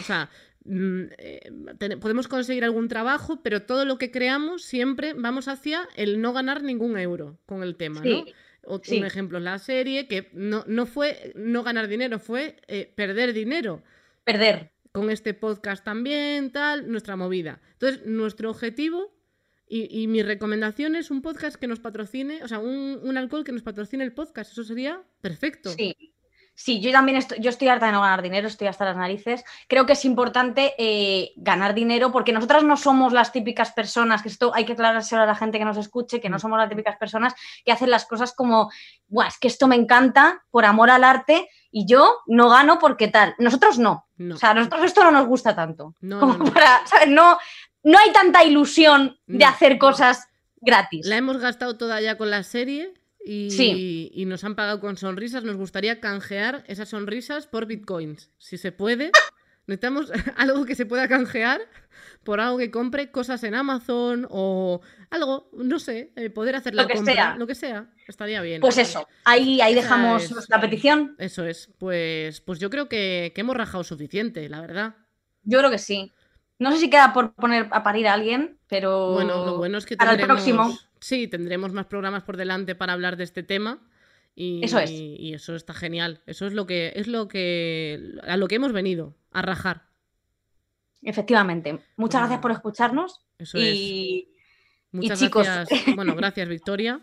[0.00, 0.30] O sea,
[0.64, 6.32] mm, podemos conseguir algún trabajo, pero todo lo que creamos siempre vamos hacia el no
[6.32, 8.24] ganar ningún euro con el tema, ¿no?
[8.64, 13.82] Un ejemplo, la serie, que no, no fue no ganar dinero, fue eh, perder dinero.
[14.24, 14.72] Perder.
[14.92, 17.60] Con este podcast también, tal, nuestra movida.
[17.72, 19.14] Entonces, nuestro objetivo
[19.70, 23.52] y, mi recomendación es un podcast que nos patrocine, o sea, un, un, alcohol que
[23.52, 24.52] nos patrocine el podcast.
[24.52, 25.70] Eso sería perfecto.
[25.70, 26.14] Sí.
[26.60, 29.44] Sí, yo también estoy, yo estoy harta de no ganar dinero, estoy hasta las narices.
[29.68, 34.28] Creo que es importante eh, ganar dinero porque nosotras no somos las típicas personas, que
[34.28, 36.40] esto hay que aclarárselo a la gente que nos escuche, que no mm.
[36.40, 38.72] somos las típicas personas que hacen las cosas como,
[39.06, 43.06] Buah, es que esto me encanta por amor al arte y yo no gano porque
[43.06, 43.36] tal.
[43.38, 44.08] Nosotros no.
[44.18, 45.94] O sea, a nosotros esto no nos gusta tanto.
[46.00, 47.08] No, como para, ¿sabes?
[47.08, 47.38] No,
[47.84, 51.06] no hay tanta ilusión de hacer cosas gratis.
[51.06, 52.94] La hemos gastado toda ya con la serie
[53.28, 54.10] y, Sí.
[54.14, 55.44] y nos han pagado con sonrisas.
[55.44, 58.30] Nos gustaría canjear esas sonrisas por bitcoins.
[58.38, 59.10] Si se puede,
[59.66, 61.60] necesitamos algo que se pueda canjear
[62.24, 66.82] por algo que compre cosas en Amazon o algo, no sé, eh, poder hacer la
[66.82, 67.36] Lo que compra, sea.
[67.36, 68.60] lo que sea, estaría bien.
[68.60, 71.14] Pues eso, ahí, ahí dejamos es- nuestra petición.
[71.18, 74.96] Eso es, pues, pues yo creo que, que hemos rajado suficiente, la verdad.
[75.42, 76.12] Yo creo que sí.
[76.58, 79.86] No sé si queda por poner a parir a alguien, pero Bueno, lo bueno es
[79.86, 80.76] que para el próximo.
[81.00, 83.80] Sí, tendremos más programas por delante para hablar de este tema.
[84.34, 84.90] Y, Eso es.
[84.90, 86.22] y eso está genial.
[86.26, 89.88] Eso es lo que es lo que a lo que hemos venido, a rajar.
[91.02, 91.80] efectivamente.
[91.96, 93.64] Muchas gracias por escucharnos Eso es.
[93.74, 94.28] y,
[94.92, 95.94] Muchas chicos- gracias.
[95.96, 97.00] Bueno, gracias, Victoria.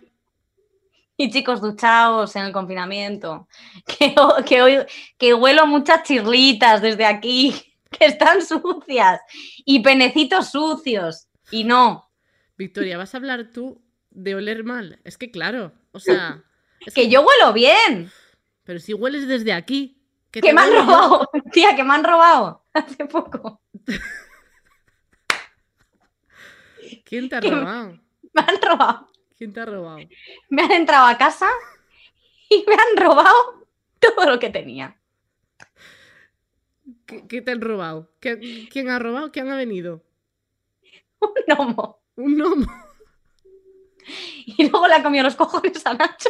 [1.18, 3.48] y chicos, duchaos en el confinamiento.
[3.86, 4.16] Que,
[4.46, 4.78] que hoy
[5.18, 7.54] que huelo muchas chirlitas desde aquí,
[7.92, 9.20] que están sucias
[9.66, 11.28] y penecitos sucios.
[11.52, 12.10] Y no,
[12.58, 13.82] Victoria, ¿vas a hablar tú
[14.16, 15.00] de oler mal?
[15.04, 16.44] Es que claro, o sea,
[16.86, 18.12] es que yo huelo bien.
[18.64, 20.02] pero si hueles desde aquí,
[20.32, 20.80] que me han yo.
[20.82, 23.62] robado, tía, que me han robado hace poco.
[27.04, 28.00] ¿Quién te ha robado?
[28.34, 29.08] Me han robado.
[29.38, 29.98] ¿Quién te ha robado?
[30.50, 31.48] Me han entrado a casa
[32.50, 33.68] y me han robado
[34.00, 34.98] todo lo que tenía.
[37.06, 38.14] ¿Qué, qué te han robado?
[38.20, 39.32] ¿Qué- ¿Quién ha robado?
[39.32, 40.04] ¿Quién ha venido?
[41.20, 42.02] Un gnomo.
[42.16, 42.66] Un gnomo.
[44.58, 46.30] Y luego le ha comido los cojones a Nacho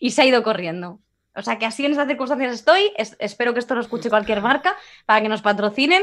[0.00, 1.00] y se ha ido corriendo.
[1.34, 2.92] O sea que así en estas circunstancias estoy.
[2.96, 6.02] Es- espero que esto lo escuche cualquier marca para que nos patrocinen.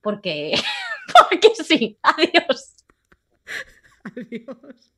[0.00, 0.54] Porque,
[1.30, 1.98] porque sí.
[2.02, 2.76] Adiós.
[4.04, 4.91] Adiós.